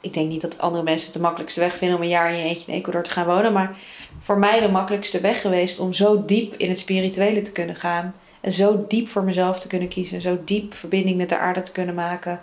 Ik 0.00 0.14
denk 0.14 0.28
niet 0.28 0.40
dat 0.40 0.58
andere 0.58 0.82
mensen 0.82 1.04
het 1.06 1.14
de 1.16 1.20
makkelijkste 1.20 1.60
weg 1.60 1.76
vinden 1.76 1.96
om 1.96 2.02
een 2.02 2.08
jaar 2.08 2.30
in 2.32 2.36
je 2.38 2.44
eentje 2.44 2.72
in 2.72 2.78
Ecuador 2.78 3.02
te 3.02 3.10
gaan 3.10 3.26
wonen. 3.26 3.52
Maar 3.52 3.76
voor 4.18 4.38
mij 4.38 4.60
de 4.60 4.68
makkelijkste 4.70 5.20
weg 5.20 5.40
geweest 5.40 5.78
om 5.78 5.92
zo 5.92 6.24
diep 6.24 6.54
in 6.56 6.68
het 6.68 6.78
spirituele 6.78 7.40
te 7.40 7.52
kunnen 7.52 7.76
gaan. 7.76 8.14
En 8.40 8.52
zo 8.52 8.84
diep 8.88 9.08
voor 9.08 9.24
mezelf 9.24 9.60
te 9.60 9.68
kunnen 9.68 9.88
kiezen. 9.88 10.20
Zo 10.20 10.38
diep 10.44 10.74
verbinding 10.74 11.16
met 11.16 11.28
de 11.28 11.38
aarde 11.38 11.62
te 11.62 11.72
kunnen 11.72 11.94
maken. 11.94 12.40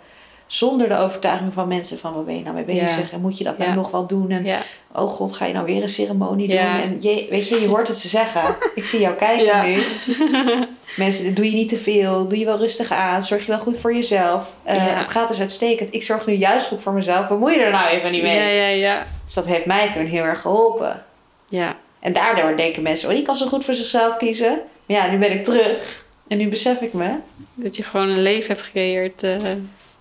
Zonder 0.48 0.90
de 0.90 0.98
overtuiging 0.98 1.54
van 1.54 1.68
mensen 1.68 2.00
van 2.00 2.14
waar 2.14 2.24
ben 2.24 2.36
je 2.38 2.44
nou 2.44 2.56
mee 2.56 2.64
bezig? 2.64 3.10
Ja. 3.10 3.16
En 3.16 3.22
moet 3.22 3.38
je 3.38 3.44
dat 3.44 3.58
nou 3.58 3.74
nog 3.74 3.92
wel 3.92 4.08
doen? 4.08 4.32
En 4.32 4.46
Ja. 4.46 4.62
oh 4.94 5.10
god, 5.10 5.34
ga 5.34 5.46
je 5.46 5.54
nou 5.54 5.66
weer 5.66 5.84
een 5.84 5.90
ceremonie 5.90 6.48
doen? 6.48 6.58
En 6.58 6.98
je, 7.02 7.28
weet 7.30 7.48
je, 7.48 7.62
je 7.62 7.68
hoort 7.68 7.88
het 7.88 7.98
ze 7.98 8.08
zeggen. 8.08 8.56
Ik 8.76 8.86
zie 8.86 9.00
jou 9.00 9.16
kijken 9.16 9.46
Ja. 9.46 9.64
nu. 9.64 9.78
Mensen, 10.98 11.34
doe 11.34 11.46
je 11.50 11.56
niet 11.56 11.70
te 11.70 11.78
veel. 11.78 12.28
Doe 12.28 12.40
je 12.40 12.46
wel 12.46 12.58
rustig 12.58 12.92
aan. 12.92 13.24
Zorg 13.24 13.42
je 13.46 13.52
wel 13.52 13.60
goed 13.60 13.78
voor 13.80 13.94
jezelf. 13.94 14.54
Eh, 14.64 14.76
Ja. 14.76 14.82
Het 14.82 15.08
gaat 15.10 15.28
dus 15.30 15.40
uitstekend. 15.40 15.94
Ik 15.94 16.04
zorg 16.04 16.26
nu 16.26 16.34
juist 16.34 16.68
goed 16.68 16.82
voor 16.82 16.94
mezelf. 16.94 17.28
Bemoei 17.28 17.56
je 17.56 17.62
er 17.64 17.72
nou 17.72 17.88
even 17.90 18.12
niet 18.12 18.22
mee. 18.22 18.36
Ja, 18.36 18.48
ja, 18.48 18.68
ja. 18.68 19.08
Dus 19.26 19.34
dat 19.34 19.46
heeft 19.46 19.66
mij 19.66 19.90
toen 19.94 20.06
heel 20.06 20.24
erg 20.24 20.42
geholpen. 20.42 21.04
Ja. 21.48 21.76
En 22.00 22.14
daardoor 22.14 22.58
denken 22.58 22.84
mensen, 22.84 23.10
oh 23.10 23.16
die 23.16 23.24
kan 23.24 23.36
zo 23.36 23.48
goed 23.48 23.66
voor 23.66 23.74
zichzelf 23.74 24.18
kiezen. 24.18 24.60
Maar 24.86 24.98
ja, 24.98 25.12
nu 25.12 25.18
ben 25.18 25.32
ik 25.32 25.44
terug. 25.44 26.06
En 26.28 26.38
nu 26.38 26.50
besef 26.50 26.82
ik 26.82 26.94
me 26.94 27.10
Dat 27.54 27.76
je 27.76 27.84
gewoon 27.84 28.10
een 28.10 28.22
leven 28.22 28.48
hebt 28.48 28.62
gecreëerd. 28.62 29.24
eh, 29.24 29.36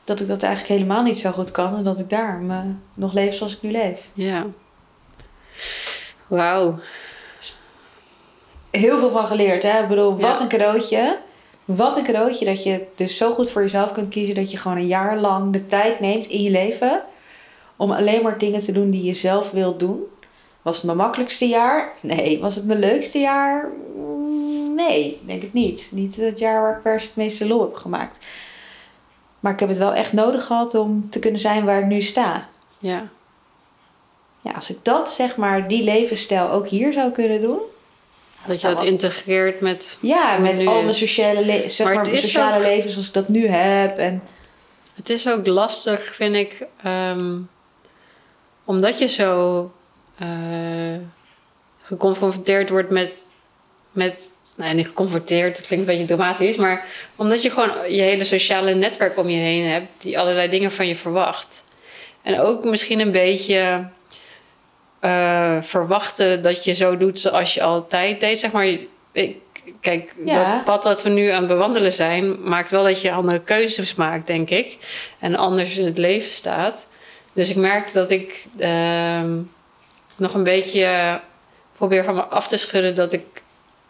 dat 0.05 0.21
ik 0.21 0.27
dat 0.29 0.43
eigenlijk 0.43 0.75
helemaal 0.81 1.03
niet 1.03 1.19
zo 1.19 1.31
goed 1.31 1.51
kan. 1.51 1.77
En 1.77 1.83
dat 1.83 1.99
ik 1.99 2.11
daarom 2.11 2.51
eh, 2.51 2.59
nog 2.95 3.13
leef 3.13 3.35
zoals 3.35 3.53
ik 3.57 3.63
nu 3.63 3.71
leef. 3.71 3.99
ja. 4.13 4.47
Wauw. 6.27 6.79
Heel 8.77 8.99
veel 8.99 9.11
van 9.11 9.27
geleerd. 9.27 9.63
Hè? 9.63 9.83
Ik 9.83 9.89
bedoel, 9.89 10.11
wat 10.11 10.21
Ja. 10.21 10.41
een 10.41 10.49
cadeautje. 10.49 11.19
Wat 11.65 11.97
een 11.97 12.05
cadeautje 12.05 12.45
dat 12.45 12.63
je 12.63 12.87
dus 12.95 13.17
zo 13.17 13.33
goed 13.33 13.51
voor 13.51 13.63
jezelf 13.63 13.93
kunt 13.93 14.09
kiezen. 14.09 14.35
Dat 14.35 14.51
je 14.51 14.57
gewoon 14.57 14.77
een 14.77 14.87
jaar 14.87 15.17
lang 15.19 15.53
de 15.53 15.67
tijd 15.67 16.01
neemt 16.01 16.27
in 16.27 16.43
je 16.43 16.51
leven. 16.51 17.03
Om 17.77 17.91
alleen 17.91 18.23
maar 18.23 18.39
dingen 18.39 18.61
te 18.61 18.73
doen 18.73 18.91
die 18.91 19.03
je 19.03 19.15
zelf 19.15 19.51
wilt 19.51 19.81
doen. 19.81 20.03
Was 20.63 20.77
het 20.77 20.85
mijn 20.85 20.97
makkelijkste 20.97 21.47
jaar? 21.49 21.93
Nee. 22.03 22.41
Was 22.41 22.55
het 22.55 22.67
mijn 22.67 22.79
leukste 22.79 23.19
jaar? 23.19 23.69
Nee, 24.75 25.21
denk 25.27 25.43
ik 25.43 25.53
niet. 25.53 25.89
Niet 25.93 26.17
het 26.17 26.39
jaar 26.39 26.63
waar 26.63 26.77
ik 26.77 26.83
per 26.83 27.01
se 27.01 27.07
het 27.07 27.17
meeste 27.17 27.47
lol 27.47 27.61
heb 27.61 27.75
gemaakt. 27.75 28.19
Maar 29.41 29.53
ik 29.53 29.61
heb 29.61 29.69
het 29.69 29.79
wel 29.79 29.93
echt 29.95 30.13
nodig 30.13 30.45
gehad 30.45 30.75
om 30.75 31.11
te 31.11 31.19
kunnen 31.19 31.41
zijn 31.41 31.65
waar 31.65 31.79
ik 31.79 31.87
nu 31.87 32.01
sta. 32.01 32.49
Ja. 32.79 33.09
Ja, 34.41 34.53
als 34.53 34.71
ik 34.71 34.79
dat, 34.83 35.11
zeg 35.11 35.37
maar, 35.37 35.69
die 35.69 35.85
levensstijl 35.85 36.51
ook 36.51 36.69
hier 36.69 36.93
zou 36.93 37.11
kunnen 37.11 37.41
doen. 37.41 37.59
Dat 38.47 38.61
je 38.61 38.67
dat 38.69 38.85
integreert 38.85 39.61
met... 39.61 39.97
Ja, 40.01 40.39
met 40.39 40.57
nu 40.59 40.67
al 40.67 40.83
mijn 40.83 40.95
sociale, 40.95 41.45
le- 41.45 41.69
zeg 41.69 41.87
Maar 41.87 41.95
mijn 41.95 42.17
sociale 42.17 42.57
ook- 42.57 42.63
leven 42.63 42.91
zoals 42.91 43.07
ik 43.07 43.13
dat 43.15 43.29
nu 43.29 43.47
heb. 43.47 43.99
En 43.99 44.23
Het 44.95 45.11
is 45.11 45.29
ook 45.29 45.47
lastig, 45.47 46.15
vind 46.15 46.37
ik, 46.37 46.67
ehm, 46.83 47.35
omdat 48.65 48.99
je 48.99 49.07
zo 49.09 49.73
eh, 50.19 50.27
geconfronteerd 51.83 52.71
wordt 52.71 52.91
met, 52.91 53.27
met, 53.91 54.25
nou 54.57 54.75
niet 54.75 54.87
geconfronteerd, 54.87 55.57
dat 55.57 55.67
klinkt 55.67 55.89
een 55.89 55.93
beetje 55.99 56.15
dramatisch, 56.15 56.57
maar 56.57 56.85
omdat 57.17 57.43
je 57.43 57.51
gewoon 57.51 57.71
je 57.89 58.03
hele 58.03 58.25
sociale 58.25 58.75
netwerk 58.75 59.19
om 59.19 59.29
je 59.29 59.39
heen 59.39 59.65
hebt 59.67 59.87
die 60.03 60.19
allerlei 60.19 60.49
dingen 60.49 60.73
van 60.73 60.87
je 60.89 60.97
verwacht. 60.97 61.65
En 62.23 62.41
ook 62.41 62.65
misschien 62.65 63.01
een 63.01 63.11
beetje 63.11 63.89
eh, 65.07 65.63
verwachten 65.63 66.43
dat 66.43 66.65
je 66.65 66.73
zo 66.73 66.97
doet 66.97 67.19
zoals 67.19 67.55
je 67.55 67.63
altijd 67.63 68.21
deed, 68.21 68.39
zeg 68.41 68.53
maar. 68.53 68.67
Ik, 69.13 69.37
kijk, 69.81 70.15
Ja. 70.25 70.55
dat 70.55 70.65
pad 70.65 70.85
wat 70.85 71.03
we 71.03 71.09
nu 71.09 71.29
aan 71.29 71.39
het 71.39 71.49
bewandelen 71.49 71.93
zijn, 71.93 72.49
maakt 72.49 72.71
wel 72.71 72.85
dat 72.85 73.01
je 73.01 73.13
andere 73.13 73.41
keuzes 73.41 73.95
maakt, 73.95 74.27
denk 74.27 74.51
ik. 74.51 74.77
En 75.19 75.37
anders 75.37 75.79
in 75.79 75.85
het 75.85 75.99
leven 75.99 76.31
staat. 76.31 76.87
Dus 77.33 77.51
ik 77.51 77.57
merk 77.57 77.93
dat 77.93 78.11
ik 78.11 78.45
ehm, 78.59 79.35
nog 80.17 80.35
een 80.35 80.43
beetje 80.43 81.21
probeer 81.77 82.05
van 82.05 82.15
me 82.15 82.23
af 82.23 82.47
te 82.49 82.57
schudden 82.57 82.95
dat 82.95 83.13
ik 83.13 83.25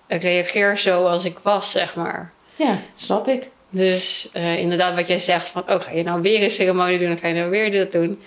reageer 0.08 0.78
zoals 0.78 1.24
ik 1.24 1.38
was, 1.42 1.70
zeg 1.70 1.94
maar. 1.94 2.32
ja, 2.56 2.78
snap 2.94 3.28
ik. 3.28 3.48
Dus 3.70 4.28
eh, 4.32 4.58
inderdaad, 4.58 4.94
wat 4.94 5.08
jij 5.08 5.20
zegt 5.20 5.48
van, 5.48 5.62
oh, 5.68 5.80
ga 5.80 5.90
je 5.90 6.02
nou 6.02 6.22
weer 6.22 6.42
een 6.42 6.50
ceremonie 6.50 6.98
doen? 6.98 7.08
Dan 7.08 7.18
ga 7.18 7.28
je 7.28 7.34
nou 7.34 7.50
weer 7.50 7.70
dit 7.70 7.92
doen. 7.92 8.22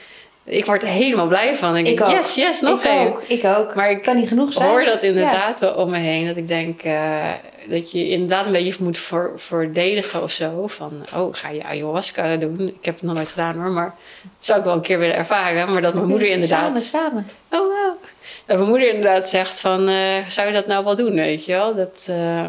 Ik 0.50 0.66
word 0.66 0.82
er 0.82 0.88
helemaal 0.88 1.28
blij 1.28 1.56
van. 1.56 1.78
Ik, 1.78 1.88
Ik 1.88 1.98
denk, 1.98 2.10
ook. 2.10 2.16
yes, 2.16 2.36
yes, 2.36 2.62
nog 2.62 2.80
ik 2.80 2.86
één. 2.86 3.08
ook, 3.08 3.22
ik 3.28 3.44
ook. 3.44 3.76
Maar 3.76 3.92
ik 3.92 4.02
kan 4.02 4.16
niet 4.16 4.28
genoeg 4.28 4.54
zijn. 4.54 4.70
hoor 4.70 4.84
dat 4.86 5.04
inderdaad 5.04 5.60
wel 5.60 5.74
om 5.74 5.90
me 5.90 5.98
heen. 5.98 6.28
Dat 6.28 6.38
ik 6.38 6.48
denk 6.48 6.82
eh, 6.82 7.28
dat 7.68 7.92
je 7.92 8.10
inderdaad 8.10 8.46
een 8.46 8.52
beetje 8.52 8.84
moet 8.84 8.98
voor, 8.98 9.34
verdedigen 9.36 10.24
of 10.24 10.32
zo. 10.32 10.68
Van, 10.68 11.06
oh, 11.16 11.34
ga 11.36 11.50
je 11.50 11.64
ayahuasca 11.64 12.36
doen? 12.36 12.68
Ik 12.80 12.86
heb 12.86 12.96
het 12.96 13.04
nog 13.04 13.16
nooit 13.16 13.30
gedaan 13.30 13.56
hoor, 13.56 13.70
maar 13.70 13.96
dat 14.22 14.46
zou 14.46 14.60
ik 14.60 14.66
wel 14.66 14.74
een 14.74 14.82
keer 14.82 15.00
willen 15.00 15.16
ervaren. 15.16 15.72
Maar 15.72 15.82
dat 15.82 15.94
mijn 15.94 16.08
moeder 16.08 16.30
inderdaad... 16.30 16.66
Samen, 16.66 16.82
samen. 16.82 17.28
Oh, 17.52 17.60
wow. 17.60 17.98
Dat 18.46 18.58
mijn 18.58 18.70
moeder 18.70 18.88
inderdaad 18.88 19.30
zegt 19.30 19.60
van, 19.60 19.88
eh, 19.88 20.28
zou 20.28 20.48
je 20.48 20.54
dat 20.54 20.68
nou 20.68 20.84
wel 20.84 20.96
doen, 20.96 21.16
weet 21.16 21.46
je 21.46 21.52
wel? 21.52 21.76
Dat 21.76 22.06
eh, 22.08 22.46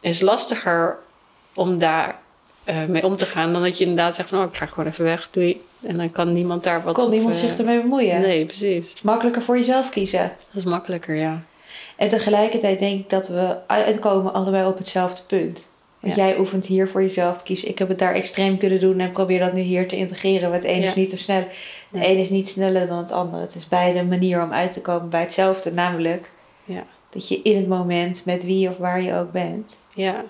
is 0.00 0.20
lastiger 0.20 0.98
om 1.54 1.78
daar 1.78 2.22
eh, 2.64 2.84
mee 2.84 3.04
om 3.04 3.16
te 3.16 3.26
gaan 3.26 3.52
dan 3.52 3.62
dat 3.62 3.78
je 3.78 3.84
inderdaad 3.84 4.14
zegt 4.14 4.28
van, 4.28 4.38
oh, 4.38 4.44
ik 4.48 4.56
ga 4.56 4.66
gewoon 4.66 4.86
even 4.88 5.04
weg, 5.04 5.28
doei. 5.30 5.60
En 5.82 5.96
dan 5.96 6.12
kan 6.12 6.32
niemand 6.32 6.62
daar 6.64 6.82
wat 6.82 6.94
Kon 6.94 7.04
op, 7.04 7.10
niemand 7.10 7.34
eh, 7.34 7.40
zich 7.40 7.58
ermee 7.58 7.80
bemoeien. 7.80 8.20
Nee, 8.20 8.44
precies. 8.44 8.94
Makkelijker 9.02 9.42
voor 9.42 9.56
jezelf 9.56 9.90
kiezen. 9.90 10.32
Dat 10.52 10.62
is 10.62 10.64
makkelijker, 10.64 11.14
ja. 11.14 11.42
En 11.96 12.08
tegelijkertijd 12.08 12.78
denk 12.78 13.00
ik 13.00 13.10
dat 13.10 13.28
we 13.28 13.56
uitkomen 13.66 14.32
allebei 14.34 14.66
op 14.66 14.78
hetzelfde 14.78 15.22
punt. 15.26 15.72
Want 16.00 16.16
Ja. 16.16 16.24
jij 16.26 16.38
oefent 16.38 16.66
hier 16.66 16.88
voor 16.88 17.02
jezelf 17.02 17.38
te 17.38 17.44
kiezen. 17.44 17.68
Ik 17.68 17.78
heb 17.78 17.88
het 17.88 17.98
daar 17.98 18.14
extreem 18.14 18.58
kunnen 18.58 18.80
doen 18.80 18.98
en 19.00 19.12
probeer 19.12 19.38
dat 19.38 19.52
nu 19.52 19.60
hier 19.60 19.88
te 19.88 19.96
integreren. 19.96 20.50
Want 20.50 20.62
het 20.62 20.72
een 20.72 20.80
Ja. 20.80 20.86
is 20.88 20.94
niet 20.94 21.10
te 21.10 21.16
snel. 21.18 21.40
De 21.88 21.98
Nee. 21.98 22.10
een 22.10 22.16
is 22.18 22.30
niet 22.30 22.48
sneller 22.48 22.86
dan 22.86 22.98
het 22.98 23.12
andere. 23.12 23.42
Het 23.42 23.54
is 23.54 23.68
beide 23.68 23.98
een 23.98 24.08
manier 24.08 24.42
om 24.42 24.52
uit 24.52 24.72
te 24.72 24.80
komen 24.80 25.08
bij 25.08 25.20
hetzelfde. 25.20 25.72
Namelijk 25.72 26.30
Ja. 26.64 26.84
dat 27.10 27.28
je 27.28 27.40
in 27.42 27.56
het 27.56 27.68
moment 27.68 28.22
met 28.24 28.44
wie 28.44 28.68
of 28.68 28.76
waar 28.76 29.02
je 29.02 29.14
ook 29.14 29.32
bent 29.32 29.72
Ja, 29.94 30.24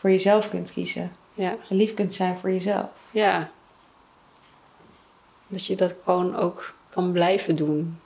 voor 0.00 0.10
jezelf 0.10 0.50
kunt 0.50 0.72
kiezen. 0.72 1.12
ja, 1.34 1.54
En 1.68 1.76
lief 1.76 1.94
kunt 1.94 2.14
zijn 2.14 2.36
voor 2.38 2.50
jezelf. 2.50 2.86
ja. 3.10 3.50
Dat 5.46 5.66
je 5.66 5.74
dat 5.76 5.92
gewoon 6.04 6.36
ook 6.36 6.74
kan 6.90 7.12
blijven 7.12 7.56
doen. 7.56 8.00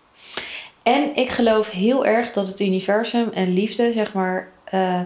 En 0.83 1.17
ik 1.17 1.29
geloof 1.31 1.71
heel 1.71 2.07
erg 2.07 2.33
dat 2.33 2.49
het 2.49 2.61
universum 2.61 3.29
en 3.33 3.53
liefde, 3.53 3.93
zeg 3.93 4.15
maar, 4.15 4.49
eh, 4.65 5.01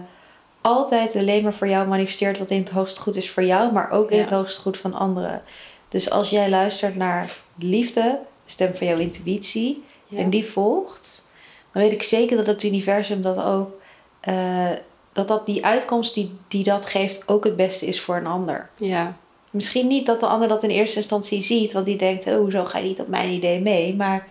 altijd 0.61 1.15
alleen 1.15 1.43
maar 1.43 1.53
voor 1.53 1.67
jou 1.67 1.87
manifesteert 1.87 2.37
wat 2.37 2.49
in 2.49 2.59
het 2.59 2.69
hoogst 2.69 2.97
goed 2.97 3.15
is 3.15 3.29
voor 3.31 3.43
jou, 3.43 3.71
maar 3.73 3.91
ook 3.91 4.09
in 4.11 4.15
Ja. 4.17 4.21
het 4.23 4.31
hoogst 4.31 4.59
goed 4.59 4.77
van 4.77 4.93
anderen. 4.93 5.41
Dus 5.89 6.09
als 6.11 6.29
jij 6.29 6.49
luistert 6.49 6.95
naar 6.95 7.25
de 7.55 7.65
liefde, 7.65 8.01
de 8.45 8.51
stem 8.51 8.75
van 8.75 8.87
jouw 8.87 8.97
intuïtie, 8.97 9.83
Ja. 10.07 10.17
en 10.19 10.29
die 10.29 10.45
volgt, 10.45 11.25
dan 11.71 11.81
weet 11.83 11.91
ik 11.91 12.03
zeker 12.03 12.37
dat 12.37 12.47
het 12.47 12.63
universum 12.63 13.21
dat 13.21 13.43
ook, 13.43 13.71
eh, 14.19 14.69
dat 15.13 15.27
dat 15.27 15.45
die 15.45 15.65
uitkomst 15.65 16.13
die, 16.13 16.31
die 16.47 16.63
dat 16.63 16.85
geeft 16.85 17.27
ook 17.27 17.43
het 17.43 17.55
beste 17.55 17.85
is 17.85 18.01
voor 18.01 18.15
een 18.15 18.27
ander. 18.27 18.69
Ja, 18.77 19.15
Misschien 19.49 19.87
niet 19.87 20.05
dat 20.05 20.19
de 20.19 20.25
ander 20.25 20.47
dat 20.47 20.63
in 20.63 20.69
eerste 20.69 20.97
instantie 20.97 21.41
ziet, 21.43 21.73
want 21.73 21.85
die 21.85 21.97
denkt, 21.97 22.27
oh, 22.27 22.35
hoezo 22.37 22.63
ga 22.65 22.77
je 22.77 22.83
niet 22.87 22.99
op 22.99 23.07
mijn 23.07 23.29
idee 23.29 23.61
mee? 23.61 23.95
Maar 23.95 24.27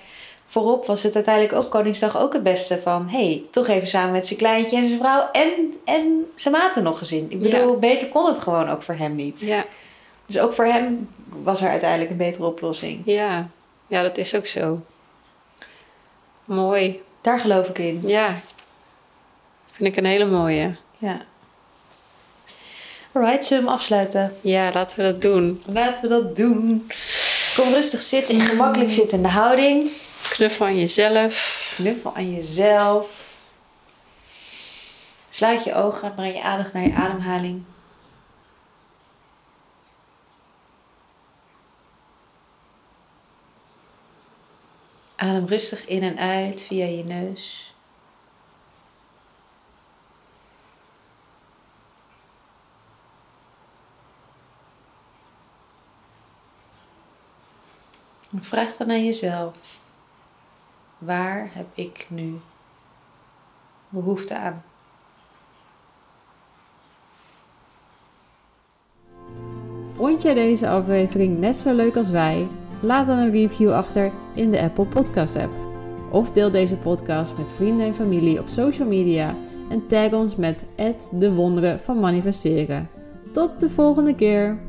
voorop 0.47 0.87
was 0.87 1.03
het 1.03 1.15
uiteindelijk 1.15 1.55
ook 1.55 1.71
Koningsdag 1.71 2.19
ook 2.19 2.33
het 2.33 2.43
beste 2.43 2.81
van, 2.83 3.09
hey, 3.09 3.43
toch 3.51 3.67
even 3.69 3.89
samen 3.89 4.13
met 4.13 4.27
zijn 4.27 4.39
kleintje 4.39 4.77
en 4.77 4.87
zijn 4.89 5.01
vrouw 5.01 5.29
en, 5.33 5.51
en 5.85 6.25
zijn 6.35 6.55
maten 6.55 6.83
nog 6.83 6.99
gezin. 6.99 7.27
Ik 7.29 7.43
bedoel, 7.43 7.71
Ja. 7.73 7.79
beter 7.79 8.09
kon 8.09 8.27
het 8.27 8.39
gewoon 8.39 8.69
ook 8.69 8.83
voor 8.83 8.95
hem 8.95 9.15
niet. 9.15 9.41
ja, 9.41 9.65
Dus 10.27 10.39
ook 10.41 10.53
voor 10.55 10.65
hem 10.65 11.09
was 11.43 11.61
er 11.63 11.69
uiteindelijk 11.69 12.11
een 12.11 12.17
betere 12.17 12.47
oplossing. 12.47 13.03
ja. 13.05 13.49
Ja, 13.87 14.03
dat 14.03 14.17
is 14.19 14.35
ook 14.35 14.47
zo. 14.47 14.81
Mooi. 16.45 17.01
Daar 17.21 17.41
geloof 17.41 17.69
ik 17.69 17.79
in. 17.79 18.03
Ja. 18.07 18.41
Vind 19.79 19.91
ik 19.91 19.97
een 19.97 20.11
hele 20.11 20.25
mooie. 20.25 20.77
Ja. 20.99 21.21
Alright, 23.13 23.45
zullen 23.45 23.65
we 23.65 23.69
hem 23.69 23.79
afsluiten? 23.79 24.35
Ja, 24.43 24.73
laten 24.73 24.97
we 24.97 25.03
dat 25.03 25.21
doen. 25.21 25.63
Laten 25.67 26.03
we 26.03 26.09
dat 26.09 26.37
doen. 26.37 26.87
Kom 27.57 27.73
rustig 27.73 28.01
zitten 28.01 28.35
in 28.35 28.41
gemakkelijk 28.41 28.91
zittende 28.91 29.29
houding. 29.29 29.91
Knuffel 30.31 30.67
aan 30.67 30.79
jezelf. 30.79 31.73
Knuffel 31.77 32.17
aan 32.17 32.35
jezelf. 32.35 33.35
Sluit 35.29 35.65
je 35.65 35.75
ogen, 35.75 36.15
breng 36.15 36.35
je 36.35 36.43
aandacht 36.43 36.73
naar 36.73 36.83
je 36.83 36.95
ademhaling. 36.95 37.63
Adem 45.17 45.47
rustig 45.47 45.87
in 45.87 46.03
en 46.03 46.19
uit 46.19 46.63
via 46.63 46.87
je 46.87 47.05
neus. 47.05 47.68
Vraag 58.33 58.77
dan 58.77 58.91
aan 58.91 59.05
jezelf: 59.05 59.81
waar 60.99 61.51
heb 61.53 61.67
ik 61.75 62.07
nu 62.09 62.41
behoefte 63.89 64.37
aan? 64.37 64.63
Vond 69.95 70.23
jij 70.23 70.35
deze 70.35 70.69
aflevering 70.69 71.39
net 71.39 71.57
zo 71.57 71.75
leuk 71.75 71.97
als 71.97 72.11
wij? 72.11 72.49
Laat 72.81 73.07
dan 73.07 73.19
een 73.19 73.31
review 73.31 73.73
achter 73.73 74.13
in 74.35 74.51
de 74.51 74.61
Apple 74.61 74.87
Podcast 74.87 75.37
app. 75.37 75.53
Of 76.11 76.31
deel 76.31 76.51
deze 76.51 76.77
podcast 76.77 77.37
met 77.37 77.53
vrienden 77.53 77.87
en 77.87 77.95
familie 77.95 78.41
op 78.41 78.49
social 78.49 78.89
media 78.89 79.35
en 79.69 79.87
tag 79.87 80.13
ons 80.13 80.37
met 80.37 80.65
de 81.13 81.33
wonderen 81.33 81.81
van 81.81 82.01
manifesteren. 82.01 82.89
Tot 83.33 83.61
de 83.61 83.71
volgende 83.71 84.15
keer! 84.15 84.68